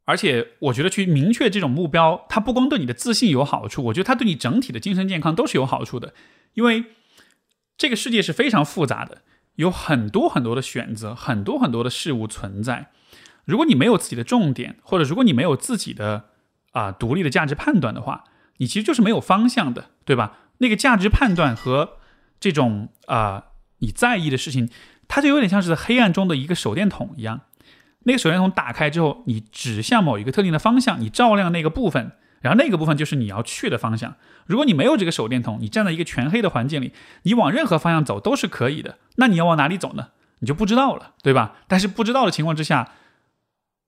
[0.04, 6.14] 而且我觉得去明确这种目标，它不光对你的自信有好处，我觉得它对你整体的精神健康都是有好处的。
[6.54, 6.84] 因为
[7.76, 9.22] 这个世界是非常复杂的，
[9.58, 12.92] 有很多很多的选择，很多很多的事物存在。
[13.44, 16.26] 如果你没有自己的重点，或者如果你没有自己的
[16.70, 18.22] 啊独立的价值判断的话，
[18.58, 20.38] 你其实就是没有方向的，对吧？
[20.58, 21.96] 那个价值判断和
[22.38, 23.46] 这种啊
[23.78, 24.70] 你在意的事情，
[25.08, 27.40] 它就有点像是黑暗中的一个手电筒一样。
[28.04, 34.14] 那个手电筒打开之后，你指向某一个特定的方向，你照亮那个部分，然后那个部分就是你要去的方向。
[34.46, 38.98] 如果你没有这个手电筒，你站在一个全黑的环境里，你往任何方向走都是可以的。
[39.16, 40.08] 那你要往哪里走呢？
[40.40, 41.56] 你就不知道了，对吧？
[41.66, 42.92] 但是不知道的情况之下，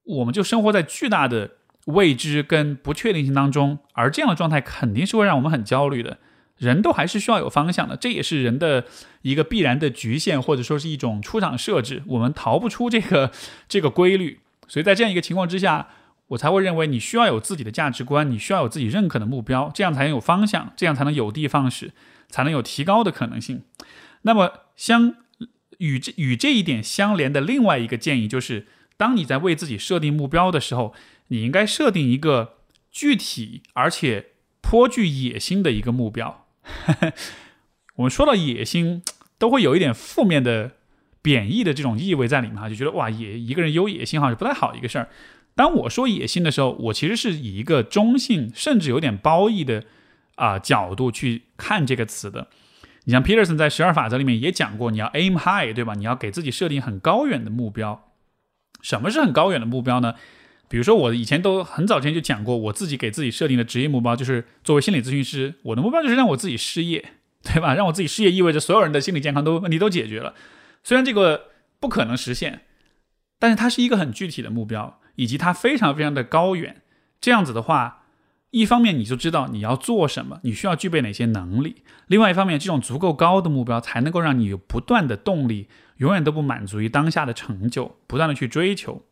[0.04, 1.52] 我们就生活在巨大的
[1.86, 6.18] 未知跟不确定性当中，而这样的状态肯定是会让我们很焦虑的。
[6.56, 8.84] 人都还是需要有方向的，这也是人的
[9.22, 13.30] 一个必然的局限，或者说是一种出厂设置，我们逃不出这个
[13.66, 14.40] 这个规律。
[14.68, 15.88] 所以在这样一个情况之下，
[16.30, 21.92] 我才会认为你需要有自己的价值观，你需要有自己认可的目标，这样才能有方向，这样才能有的放矢，
[22.28, 23.62] 才能有提高的可能性。
[24.22, 25.14] 那么相
[25.78, 30.94] 与这与这一点相连的另外一个建议就是，当你在为自己设定目标的时候，
[31.28, 32.58] 你应该设定一个
[32.92, 34.26] 具体而且
[34.60, 36.46] 颇具野心的一个目标。
[37.96, 39.02] 我们说到野心，
[39.36, 40.72] 都会有一点负面的、
[41.20, 45.08] 贬义的这种意味在里面哈，就觉得哇，野一个人有野心好像不太好一个事儿。
[45.60, 49.84] 当我说野心的时候，我其实是以一个中性，甚至有点褒义的
[50.36, 52.48] 啊角度去看这个词的。
[53.04, 55.92] 你像 Peterson 在十二法则里面也讲过，你要 aim high，对吧？
[55.92, 58.08] 你要给自己设定很高远的目标。
[58.80, 60.14] 什么是很高远的目标呢？
[60.70, 67.04] 比如说，我以前都很早之前就讲过，我自己给自己设定的职业目标就是作为心理咨询师，我的目标就是让我自己失业，
[67.42, 67.74] 对吧？
[67.74, 70.32] 让我自己失业意味着所有人的心理健康都问题都解决了。
[70.82, 71.48] 虽然这个
[71.78, 72.62] 不可能实现，
[73.38, 76.80] 但是它是一个很具体的目标，以及它非常非常的高远。
[77.20, 78.04] 这样子的话，
[78.50, 85.68] 一方面你就知道你要做什么，你需要具备哪些能力；另外一方面，这种足够高的目标才能够让你有不断的动力。
[85.98, 89.02] 永远都不满足于当下的成就，不断的去追求。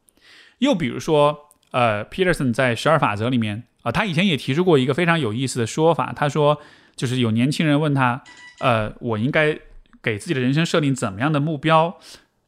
[0.61, 6.15] 又比如说，呃，Peterson 在十二法则里面啊，他以前也提出过一个非常有意思的说法。
[6.17, 6.59] 他说，
[6.97, 8.25] 就是有年轻人问他，
[8.61, 9.59] 呃，我应该
[10.03, 11.99] 给自己的人生设定怎么样的目标？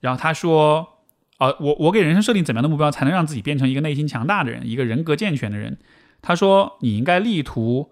[0.00, 0.99] 然后他说，
[1.41, 5.78] 呃，我我给人生设定怎么样的目标，才能让自己变成一个内心强大的人，一个人格健全的人？
[6.20, 7.91] 他说，你应该力图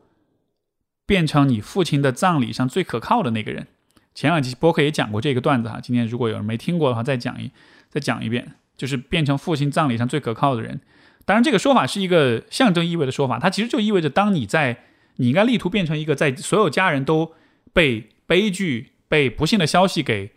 [1.07, 3.67] 变成你父亲的葬礼上最可靠的那个人。
[4.15, 7.51] 前两期播客也讲过这个段子哈，今天如果有人没听过的话，再讲一
[7.89, 10.81] 再讲一遍，就是变成父亲葬礼上最可靠的人。
[11.25, 14.85] 当然，这个说法是一个象征意味的说法，它其实就意味着，当你在
[15.17, 17.33] 你应该力图变成一个在所有家人都
[17.73, 20.33] 被悲剧、被不幸的消息给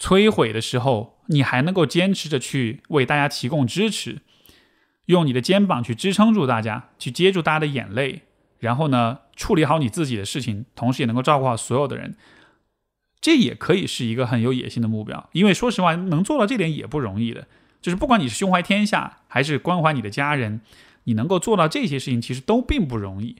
[0.00, 4.20] 摧毁的时候，你还能够坚持着去为大家提供支持，
[5.06, 8.22] 用你的肩膀去支撑住大家，去接住大家的眼泪，
[8.58, 12.16] 然后呢，处理好你自己的事情，同时也能够照顾好所有的人。
[13.20, 17.46] 这也可以是一个很有野心的目标，因为说实话，能做到这点也不容易的。
[17.80, 20.60] 就是不管你是胸怀天下，还是关怀你的家人，
[21.04, 23.36] 你能够做到这些事情，其实都并不容易。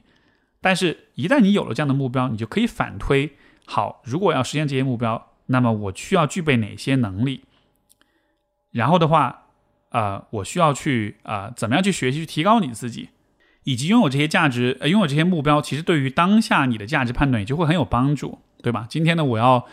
[0.61, 3.33] 但是，一旦你有了这样的目标，你就可以反推：
[3.65, 7.43] 好，如果要实现这些目标，那么我需要具备哪些能力？
[8.75, 9.47] 然后的话，
[9.89, 13.09] 啊，我需要去啊，怎么样去学习，去提高你自己，
[13.63, 18.39] 以及拥有这些价值，呃，拥有这些目标，其实对于当下你的价值判断也就会很有帮助。
[18.63, 18.87] 对吧？
[18.89, 19.63] 今天呢，我要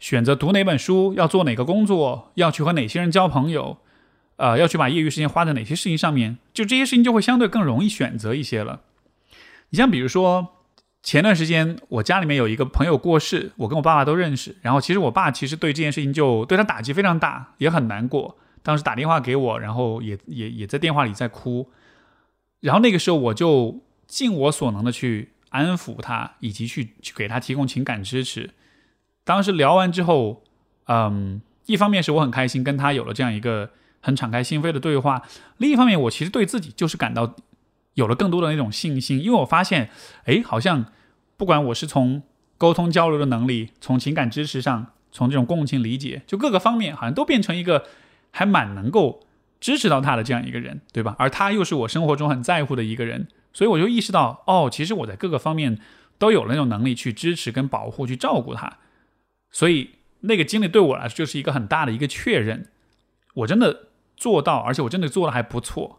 [0.00, 3.76] 选择读哪本书，要做哪个工作，要去和哪些人交朋友，
[4.36, 8.80] 呃，要去把业余时间花在哪些事情上面，就这些事情就会相对更容易选择一些了。
[9.68, 10.54] 你像比如说，
[11.02, 18.38] 前段时间我家里面有一个朋友过世，我跟我爸爸都认识，然后其实我爸其实对这件事情就对他打击非常大，也很难过。
[18.68, 21.70] 当时打电话给我，然后也也也在电话里在哭，
[22.60, 25.30] 然后那个时候我就尽我所能的去。
[25.50, 28.50] 安抚他，以及去去给他提供情感支持。
[29.24, 30.42] 当时聊完之后，
[30.88, 33.70] 嗯，一方面是我很开心跟他有了这样一个
[34.02, 35.22] 很敞开心扉的对话，
[35.56, 37.34] 另一方面我其实对自己就是感到
[37.94, 39.88] 有了更多的那种信心，因为我发现，
[40.26, 40.84] 哎，好像
[41.38, 42.22] 不管我是从
[42.58, 47.86] 沟通交流的能力，从情感支持上，从这种共情理解，就各个方面，好像都变成一个
[48.30, 49.20] 还蛮能够
[49.60, 51.16] 支持到他的这样一个人，对吧？
[51.18, 53.28] 而他又是我生活中很在乎的一个人。
[53.52, 55.78] 所以我就意识到，哦，其实我在各个方面
[56.18, 58.78] 都有了那种能力去支持、跟保护、去照顾他。
[59.50, 62.68] 所以那个经历对我来说就是一个很大的一个确认，
[63.34, 65.98] 我真的做到，而且我真的做的还不错。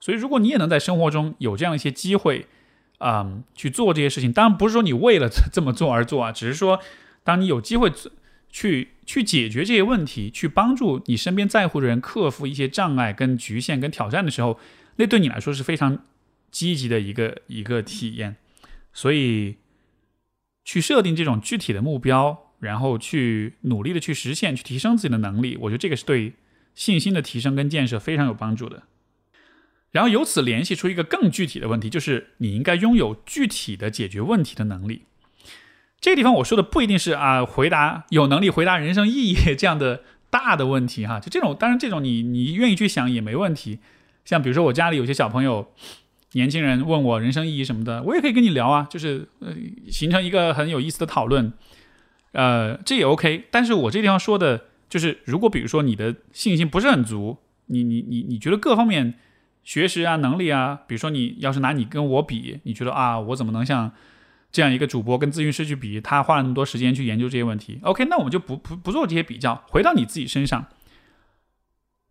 [0.00, 2.46] 所以如果你也能在生活中有这样一些机会，
[2.98, 6.80] 嗯，去做这些事情，当然不是说你为了 这么做而做啊，只是说
[7.22, 7.90] 当你有机会
[8.50, 14.60] 去去解决这些问题，去帮助你身边在乎的人克服一些障碍、跟局限、跟挑战的时候，
[14.96, 16.04] 那对你来说是非常。
[16.50, 18.36] 积极的一个一个体验，
[18.94, 19.56] 所以
[20.64, 26.32] 去设定这种具体的目标，然后去努力的去实现，去提升自己的能力，我觉得这个是对
[26.74, 28.84] 信心的提升跟建设非常有帮助的。
[29.90, 35.02] 然后由此联系出一个更具体的问题，就是你应该拥有具体的解决问题的能力。
[36.00, 43.78] 这个地方我说的不一定是啊，回答有能力回答人生意义这样的大的问题哈，就这种，当然这种你你愿意去想也没问题。
[44.24, 45.72] 像比如说我家里有些小朋友。
[46.32, 49.48] 年轻人问我人生意义什么的，我也可以跟你聊啊，就是呃
[49.90, 51.50] 形成一个很有意思的讨论，
[52.32, 53.46] 呃这也 OK。
[53.50, 57.38] 但是我这地方说的就是，如果比如说你的信心不是很足，
[57.68, 59.14] 你你你你觉得各方面
[59.64, 63.90] 学识啊能力啊，比如说你要是拿你跟我比，你觉得啊我怎么能像
[64.50, 70.66] 这样一个主播跟咨询师去比，他花了那么多时间去研究这些问题，OK，那我们就不不不做这些比较，回到你自己身上，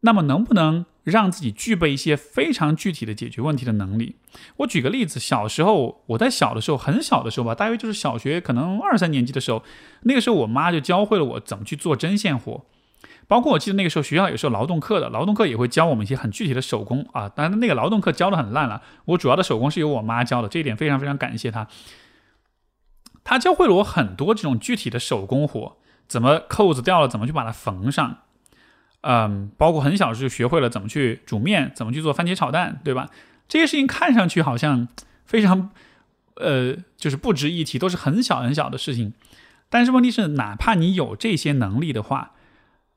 [0.02, 0.86] 那么能不能？
[1.08, 4.18] 让自己具备一些非常具体的解决问题的能力。
[4.58, 9.64] 我举个例子，小时候我在小的时候，很小的时候吧，大约就是小学可能二三年级的时候，
[10.02, 12.66] 那个时候我妈就教会了我怎么去做针线活。
[13.26, 17.30] 包括我记得那个时候学校也是有劳动课的，劳动课也会教我们一些很具体的手工啊。
[17.30, 21.66] 当然那个劳动课教的很烂了，我主要的手工是由我妈教的，这一点非常非常感谢她。
[23.30, 25.76] 他教会了我很多这种具体的手工活，
[26.08, 28.20] 怎么扣子掉了怎么去把它缝上，
[29.02, 33.10] 嗯，包括很小就学会了怎么去煮面，怎么去做番茄炒蛋，对吧？
[33.50, 34.88] 这些事情看上去好像
[35.26, 35.72] 非常，
[36.36, 39.12] 呃，就是不值一提，都是很小很小的事情。
[39.68, 42.32] 但是问题是，哪怕你有这些能力的话，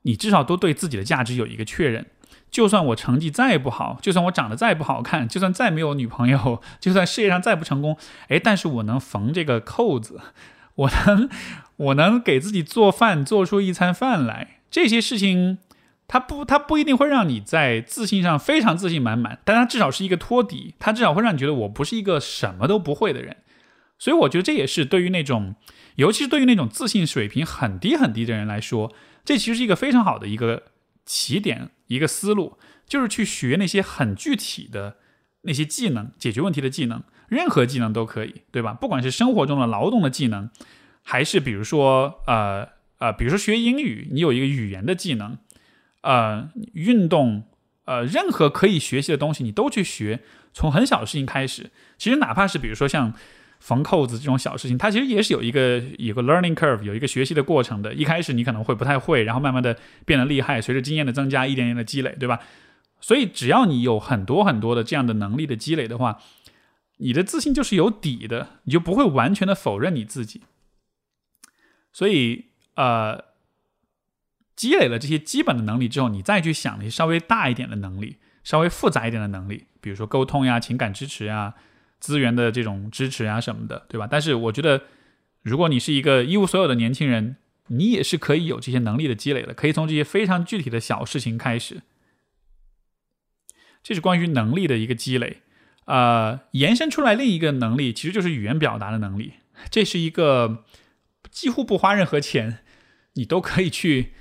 [0.03, 2.05] 你至少都对自己的价值有一个确认。
[2.51, 7.97] 就算我成绩再不好，就算我长得再不好看，就算再没有女朋友， 就算事业上再不成功，
[8.27, 10.19] 哎，但是我能缝这个扣子，
[10.75, 11.29] 我能，
[11.77, 14.59] 我能给自己做饭，做出一餐饭来。
[14.69, 15.59] 这些事情，
[16.07, 23.37] 它不，它不一定会让你在自信上非常自信满满，但它至少是一个托底，它至少会让你觉得我不是一个什么都不会的人。
[23.97, 25.55] 所以我觉得这也是对于那种，
[25.95, 28.91] 尤其是对于那种自信水平很低很低的人来说。
[29.23, 30.63] 这其实是一个非常好的一个
[31.05, 34.97] 起点，一个思路，就是去学那些很具体的
[35.41, 38.73] 那些技能，解决问题的技能，任何技能都可以，对吧？
[38.73, 40.49] 不管是生活中的劳动的技能，
[41.03, 42.67] 还是比如说呃
[42.99, 45.37] 呃，比如说学英语，你有一个语言的技能，
[46.01, 47.43] 呃，运动，
[47.85, 50.21] 呃，任何可以学习的东西，你都去学，
[50.53, 51.71] 从很小的事情开始。
[51.97, 53.13] 其实哪怕是比如说像。
[53.61, 57.93] 缝扣子这种小事情，它其实也是有一个有个 learning curve，有一个学习的过程的。
[57.93, 62.39] 一开始你可能会不太会，然后慢慢的变得厉害，随着经验的增加，一点点的积累，对吧？
[62.99, 66.19] 所以只要你有很多很多的这样的能力的积累的话，
[66.97, 70.41] 你的自信就是有底的，你就不会完全的否认你自己。
[71.93, 73.25] 所以呃，
[74.55, 81.53] 积累了这些基本的能力之后，你再去想那些稍微大一点的能力，稍微复杂一点的能力，比如说沟通呀、情感支持呀。
[82.01, 84.07] 资源的这种支持啊什么的，对吧？
[84.11, 84.81] 但是我觉得，
[85.43, 87.37] 如果你是一个一无所有的年轻人，
[87.67, 91.83] 你也是可以有这些能力的积累的，可以从这些非常具体的小事情开始。
[93.83, 95.41] 这是关于能力的一个积累，
[95.85, 99.33] 呃，延伸出来另一个能力，其实就是语言表达的能力。
[99.69, 100.65] 这是一个
[101.29, 102.59] 几乎不花任何钱，
[103.13, 104.13] 你都可以去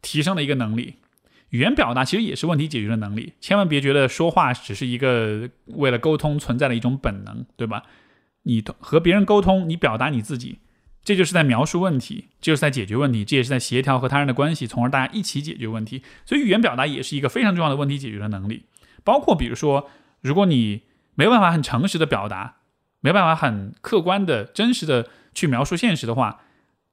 [0.00, 0.94] 提升的一个能力。
[1.54, 7.84] 语言表达其实也是问题解决的能力，千万别觉得说话只是一个为了沟通存在的一种本能，对吧？
[8.42, 10.58] 你和别人沟通，你表达你自己，
[11.04, 16.02] 这就是在描述问题，这就是在解决问题，这也是在协调和他人的关系，从而大家一起解决问题。
[16.26, 18.64] 所以语言表达也是一个非常重要的问题解决的能力。
[19.04, 19.88] 包括比如说，
[20.22, 20.82] 如果你
[21.14, 22.56] 没办法很诚实的表达，
[22.98, 26.40] 没办法很客观的真实的去描述现实的话，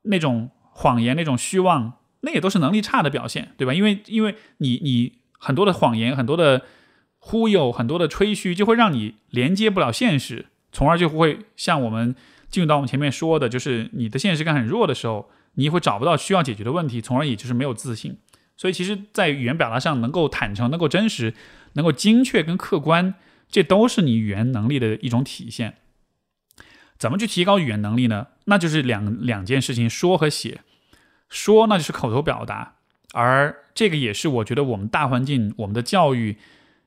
[0.03, 1.93] 那种谎言，那种虚妄。
[2.21, 3.73] 那也都是能力差的表现，对吧？
[3.73, 6.63] 因为因为你你很多的谎言、很多的
[7.19, 12.15] 忽悠、很多的吹嘘，就会让你连接不了现实，从而就会像我们
[12.49, 18.17] 进入到我们前面说的，就是你的现实感很弱的时候，你会找不到需要解决的问题，从而也就是没有自信。
[18.57, 21.33] 所以，其实，在语言表达上，能够坦诚、能够真实、
[21.73, 23.15] 能够精确跟客观，
[23.49, 25.77] 这都是你语言能力的一种体现。
[26.99, 28.27] 怎么去提高语言能力呢？
[28.45, 30.61] 那就是两两件事情：说和写。
[31.31, 32.75] 说那就是口头表达，
[33.13, 36.37] 而这个也是我觉得我们大环境、我们的教育，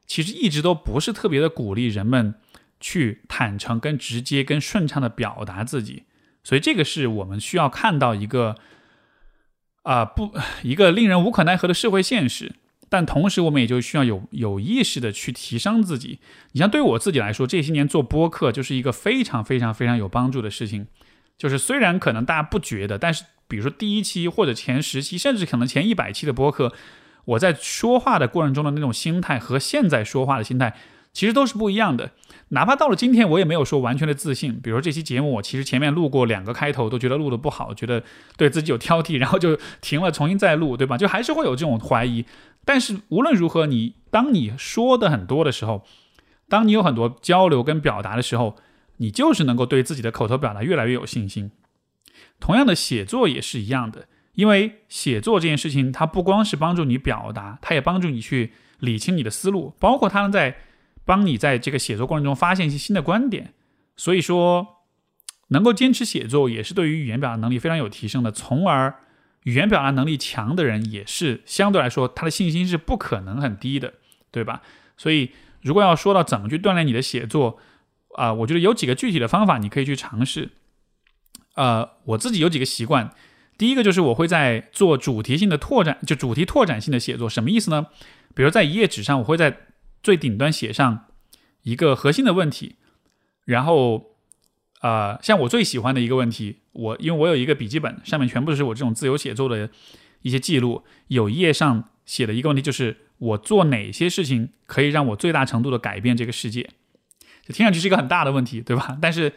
[0.07, 2.35] 其实一直都不是特别的鼓励人们
[2.79, 6.03] 去坦诚、跟直接、跟顺畅的表达自己。
[6.43, 8.57] 所以这个是我们需要看到一个
[9.83, 12.53] 啊不一个令人无可奈何的社会现实。
[12.91, 16.21] 但同时，我们也就需要有有意识的去提升自己。
[16.53, 20.87] 你像对我自己来说，这些年做播客就是一个非常非常非常有帮助的事情。
[21.39, 23.25] 就是虽然可能大家不觉得，但是。
[23.49, 26.73] 比如说第一期或者前十期，甚至可能前一百期的播客，
[27.25, 30.75] 我在说话的过程中的那种心态和现在说话的心态
[31.13, 32.11] 其实都是不一样的。
[32.49, 34.61] 哪怕到了今天，我也没有说完全的自信。
[34.63, 38.03] 比如说这期节目，我其实前面录过两个开头，都觉得录的不好，觉得
[38.37, 40.97] 对自己有挑剔，然后就停了，重新再录，对吧？
[40.99, 42.25] 就还是会有这种怀疑。
[42.65, 45.85] 但是无论如何，你当你说的很多的时候，
[46.49, 48.57] 当你有很多交流跟表达的时候，
[48.99, 51.51] 你就是能够对自己的口头表达越来越有信心。
[52.41, 60.57] 同样的写作也是一样的，因为写作这件事情，它不光是帮助你表达，它也帮助你去理清你的思路，包括它能在
[61.05, 63.55] 帮你在这个写作过程中发现一些新的观点。
[63.97, 64.83] 所以说，
[65.49, 68.33] 能够坚持写作，也是对于语言表达能力非常有提升的。
[68.33, 68.95] 从而，
[69.45, 73.95] 语言表达能力强的人，也是相对来说他的信心是不可能很低的，
[74.31, 74.63] 对吧？
[74.97, 75.31] 所以，
[75.63, 77.59] 如果要说到怎么去锻炼你的写作，
[78.17, 80.51] 啊，我觉得有几个具体的方法你可以去尝试。
[81.55, 83.15] 呃，我自己有几个习惯，
[83.57, 87.87] 第一个就是我会在做主题性的拓展，就主题拓展性的写作，什么意思呢？
[88.35, 89.57] 比如在一页纸上，我会在
[90.03, 91.07] 最顶端写上
[91.63, 92.77] 一个核心的问题，
[93.45, 94.17] 然后，
[94.81, 99.71] 呃，像我最喜欢的一个问题，我因为我有一个笔记本，上面全部是我这种自由写作的
[100.23, 100.83] 一些记录。
[101.07, 106.69] 有一页上写的一个问题就是：我做哪些事情可以让我最大程度的改变这个世界？
[107.47, 108.99] 这听上去是一个很大的问题，对吧？
[109.01, 109.33] 但是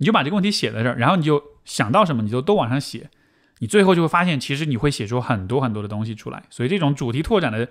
[0.00, 3.10] 你就把这个问题写在这儿，然后你就想到什么你就都往上写，
[3.58, 6.42] 你最后就会发现，其实你会写出很多很多的东西出来。
[6.48, 7.68] 所以这种主题拓展的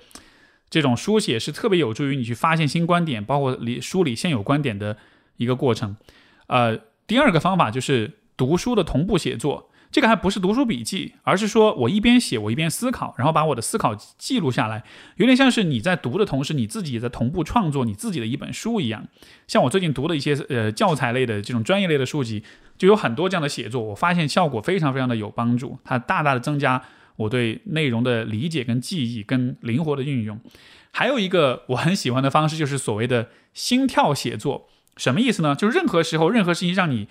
[0.70, 4.96] 这种书写是特别有助于你去发现新观点，包括理梳理现有观点的
[5.38, 5.98] 一个过程。
[6.46, 6.78] 呃，
[7.08, 9.69] 第二个方法就是读书的同步写作。
[9.92, 14.84] 这个还不是读书笔记，而是说我一边写，我一边思考，然后把我的思考记录下来，
[15.16, 19.08] 有点像是你在读的同时，你自己也在同步创作你自己的一本书一样。
[19.48, 22.44] 像我最近读的一些呃教材类的这种专业类的书籍，
[22.78, 26.84] 就有很多这样的写作，我发现效果非常非常的有帮助，它大大的增加
[27.16, 30.40] 我对内容的理解跟记忆跟灵活的运用。
[30.92, 35.56] 还有一个我很喜欢的方式，就是所谓的心跳写作，什么意思呢？
[35.56, 37.08] 就是任何时候任何事情让你。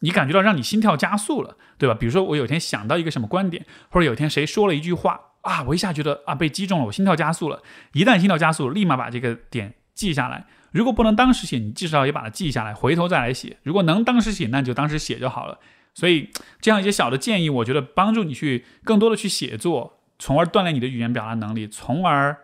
[0.00, 1.94] 你感觉到让你心跳加速了，对吧？
[1.94, 7.62] 比如说我有一天想到一个什么观点，或者有一天谁说了一句话啊，我一下觉得啊被击中了，我心跳加速了。
[7.92, 10.46] 一旦心跳加速，立马把这个点记下来。
[10.72, 13.56] 如果不能当时写，你至少也把它记下来，回头再来写。
[13.62, 15.58] 如果能当时写，那你就当时写就好了。
[15.94, 16.28] 所以
[16.60, 22.36] 这样一些小的建议，我觉得帮助你去更多的去写作，从而锻炼你的语言表达能力，从而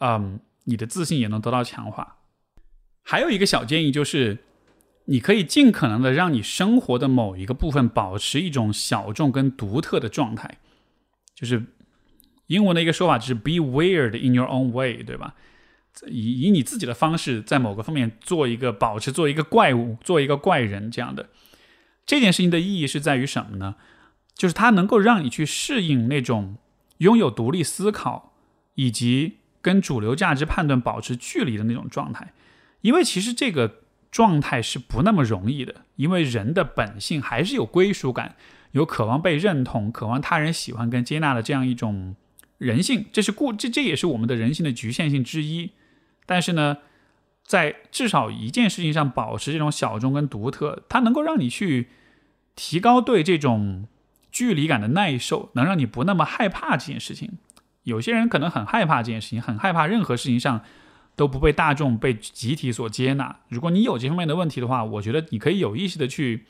[0.00, 2.16] 嗯你的自信也能得到强化。
[3.02, 4.44] 还有一个小建议就是。
[5.10, 10.58] 你可以尽可能的让你生活的某一个部分保持一种小众跟独特的状态，
[11.34, 11.64] 就是
[12.46, 15.34] 英文的一个说法就是 be weird in your own way，对吧？
[16.06, 21.28] 以以你自己的方式在某个方面做一个保持做一个怪物，做一个怪人这样的。
[22.06, 23.74] 这件事情的意义是在于什么呢？
[24.36, 26.56] 就是它能够让你去适应那种
[26.98, 28.36] 拥有独立思考
[28.76, 32.32] 以及跟主流价值判断保持距离的那种状态，
[32.82, 33.79] 因为其实这个。
[34.10, 38.34] 状态是不那么容易的，因为人的本性还是有归属感，
[38.72, 42.16] 有渴望被认同、渴望他人喜欢跟接纳的这样一种
[42.58, 45.70] 人性，这是固这这也是我们的人性的局限性之一。
[46.26, 46.78] 但是呢，
[47.44, 51.90] 在至少一件事情上保持这种小众跟独特，它能够让你去
[52.56, 53.86] 提高对这种
[54.32, 57.38] 距离感的耐受，能让你不那么害怕这件事情。
[57.84, 60.62] 有些人可能很害怕这件事情，很害怕任何事情上。
[61.20, 63.40] 都不被大众、被集体所接纳。
[63.48, 66.46] 如果你有这方面的问题的话，我觉得你可以有意识的去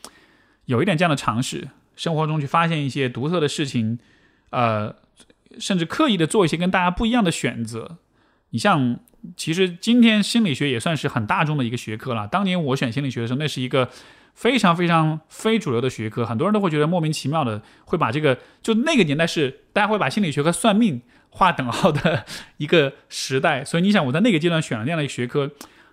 [0.66, 1.66] 有一点这样的尝试，
[1.96, 3.98] 生活中去发现一些独特的事情，
[4.50, 4.94] 呃，
[5.58, 7.98] 甚至刻意的做一些跟大家不一样的选择。
[8.50, 9.00] 你像，
[9.36, 12.28] 其实今天心理学也算是很大众的一个学科了。
[12.28, 13.90] 当年我选心理学的时候，那是一个
[14.34, 21.02] 非常非常非主流的学科，很多人都会觉得莫名其妙的，会把这个就那个年代是大家会把心理学和算命。
[21.30, 22.24] 划等号的
[22.56, 25.50] 一个时代，所以你想，我在那个阶段选了那样的一个学科，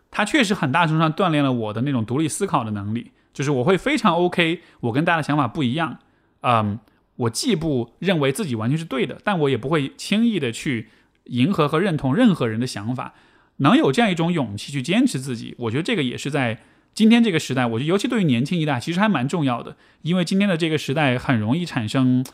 [0.09, 3.11] 它确实很大程度上锻炼了我的那种独立思考的能力。
[3.33, 5.99] 就是我会非常 OK，我跟大家的想法不一样，
[6.41, 6.79] 嗯，
[7.17, 10.89] 我既不认为自己完全是对的，但我也不会轻易的去
[11.25, 13.13] 迎合和认同任何人的想法。
[13.57, 16.59] 能有这样一种勇气去坚持自己，我觉得这个也是在
[16.95, 19.75] 今天这个时代，我觉得尤其对于年轻一代，其实还蛮重要的。
[20.01, 22.25] 因为今天的这个时代很容易产生，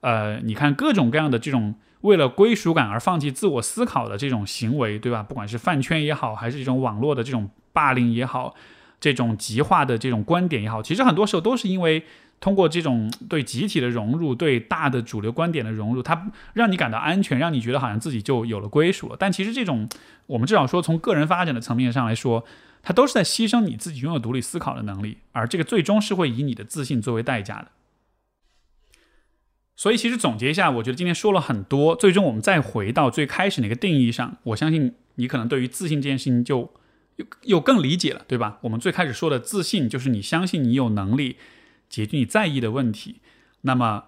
[0.00, 1.76] 呃，你看各种各样的这种。
[2.02, 5.22] 为了归属感而放弃自我思考的这种行为，对吧？
[5.22, 8.54] 不管是饭圈也好，还是这种网络的这种霸凌也好，
[9.00, 12.04] 这种极化的这种观点也好，其实很多时候都是因为
[12.40, 19.16] 通过这种对集体的融入、对大的主流观点的融入，它让你感到安全，让你觉得好像自己就有了归属了。
[19.18, 19.88] 但其实这种，
[20.26, 22.44] 我们至少说从个人发展的层面上来说，
[22.80, 27.68] 它都是在牺牲你自己拥有独立思考的能力，而这个最终是会以你的自信作为代价的。
[29.78, 31.94] 所以，其实总结一下，我觉得今天说了很多。
[31.94, 36.74] 最终，我们再回到最开始那个定义上，我相信你可能对于自信这件事情就
[37.14, 38.58] 又又更理解了，对吧？
[38.62, 41.36] 我们最开始说的自信，就是你相信你有能力
[41.88, 43.20] 解决你在意的问题。
[43.60, 44.06] 那么，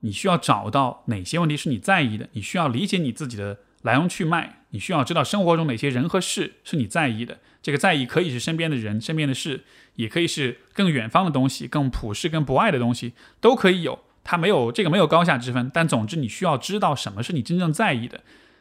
[0.00, 2.28] 你需要找到哪些问题是你在意的？
[2.32, 4.64] 你需要理解你自己的来龙去脉。
[4.70, 7.38] 你需要知道生活中哪些人和事是你在意的。
[7.62, 9.62] 这个在意可以是身边的人、身边的事，
[9.94, 14.00] 也可以是更远方的东西、更普世、更博爱的东西，都可以有。
[14.24, 18.20] 它没有这个没有高下之分，但总之你需要知道什么是你真正在意的，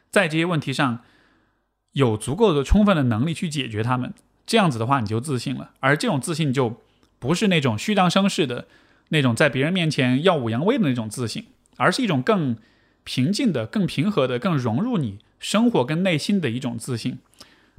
[0.10, 1.00] 在这些问题上
[1.92, 4.14] 有足够的充分的能力去解决它们，
[4.46, 5.72] 这样子的话你就自信了。
[5.80, 6.82] 而这种自信就
[7.20, 8.68] 不是那种虚张声势的
[9.10, 11.46] 那种在别人面前耀武扬威的那种自信，
[11.78, 12.58] 而是一种更
[13.04, 17.20] 平静的、更平和的、更融入你生活跟内心的一种自信。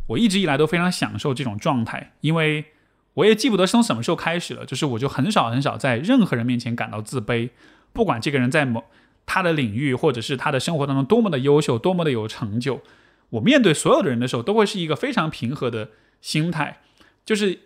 [0.09, 2.67] 我一直以来都非常享受这种状态，因为。
[3.15, 7.51] 我也记不得是从什么时候开始了，就是我就很少很少在任何人面前感到自卑，
[7.93, 8.85] 不管这个人在某
[9.27, 12.83] 他的领域或者是他的生活当中多么的优秀，多么的有成就，
[13.31, 15.91] 我面对所有的人的时候都会是一个非常平和的
[16.21, 16.81] 心态，
[17.25, 17.61] 就是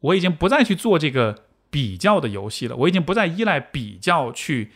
[0.00, 4.72] 我已经不再去做这个比较的游戏了，我已经不再依赖比较去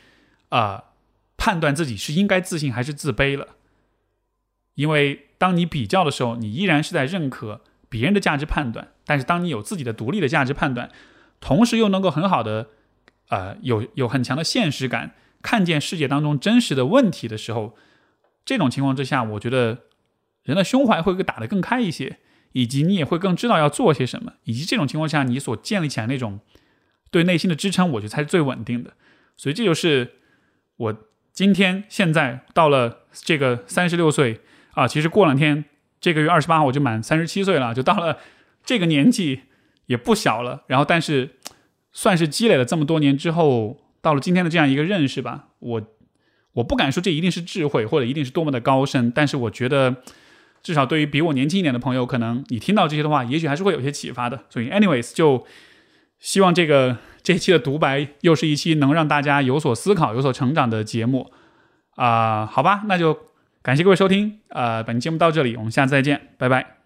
[0.50, 0.84] 啊
[1.36, 3.56] 判断自己是应该自信还是自卑了。
[4.74, 10.90] 因为当你比较的时候，你依然是在认可别人的价值判断，但是当你有自己的独立的价值判断，
[11.40, 12.68] 同时又能够很好的，
[13.28, 17.76] 呃，有有很强的现实感，看见世界当中真实的问题的时候，
[18.44, 19.78] 这种情况之下，我觉得
[20.44, 22.18] 人的胸怀会打得更开一些，
[22.52, 26.40] 以及你也会更知道要做些什么，以及这种情况下你所建立起来那种
[27.10, 28.92] 对内心的支撑，我觉得才是最稳定的。
[29.36, 30.12] 所以这就是
[30.76, 30.96] 我
[31.32, 34.40] 今天现在到了这个三十六岁
[34.72, 35.64] 啊，其实过两天
[36.00, 38.18] 这个月二十八号我就满三十七岁了，就到了
[38.64, 39.40] 这个年纪
[39.86, 40.64] 也不小了。
[40.66, 41.36] 然后但是
[41.92, 45.82] 算是积累了这么多年之后，到了今天的这样一个认识吧，我
[46.54, 49.96] 我不敢说这一定是智慧或者一定是多么的高深，但是我觉得
[50.62, 54.44] 至少对于比我年轻一点的朋友，可能你听到这些的话，也许还是会有些启发的。
[54.48, 55.46] 所以，anyways，就
[56.18, 56.98] 希望这个。
[57.24, 61.30] 这一期的独白又是一期能让大家有所思考、有所成长的节目
[61.94, 63.16] 啊，好吧，那就
[63.62, 66.81] 感谢各位收听，呃，本期节目到这里，我们下次再见，拜拜。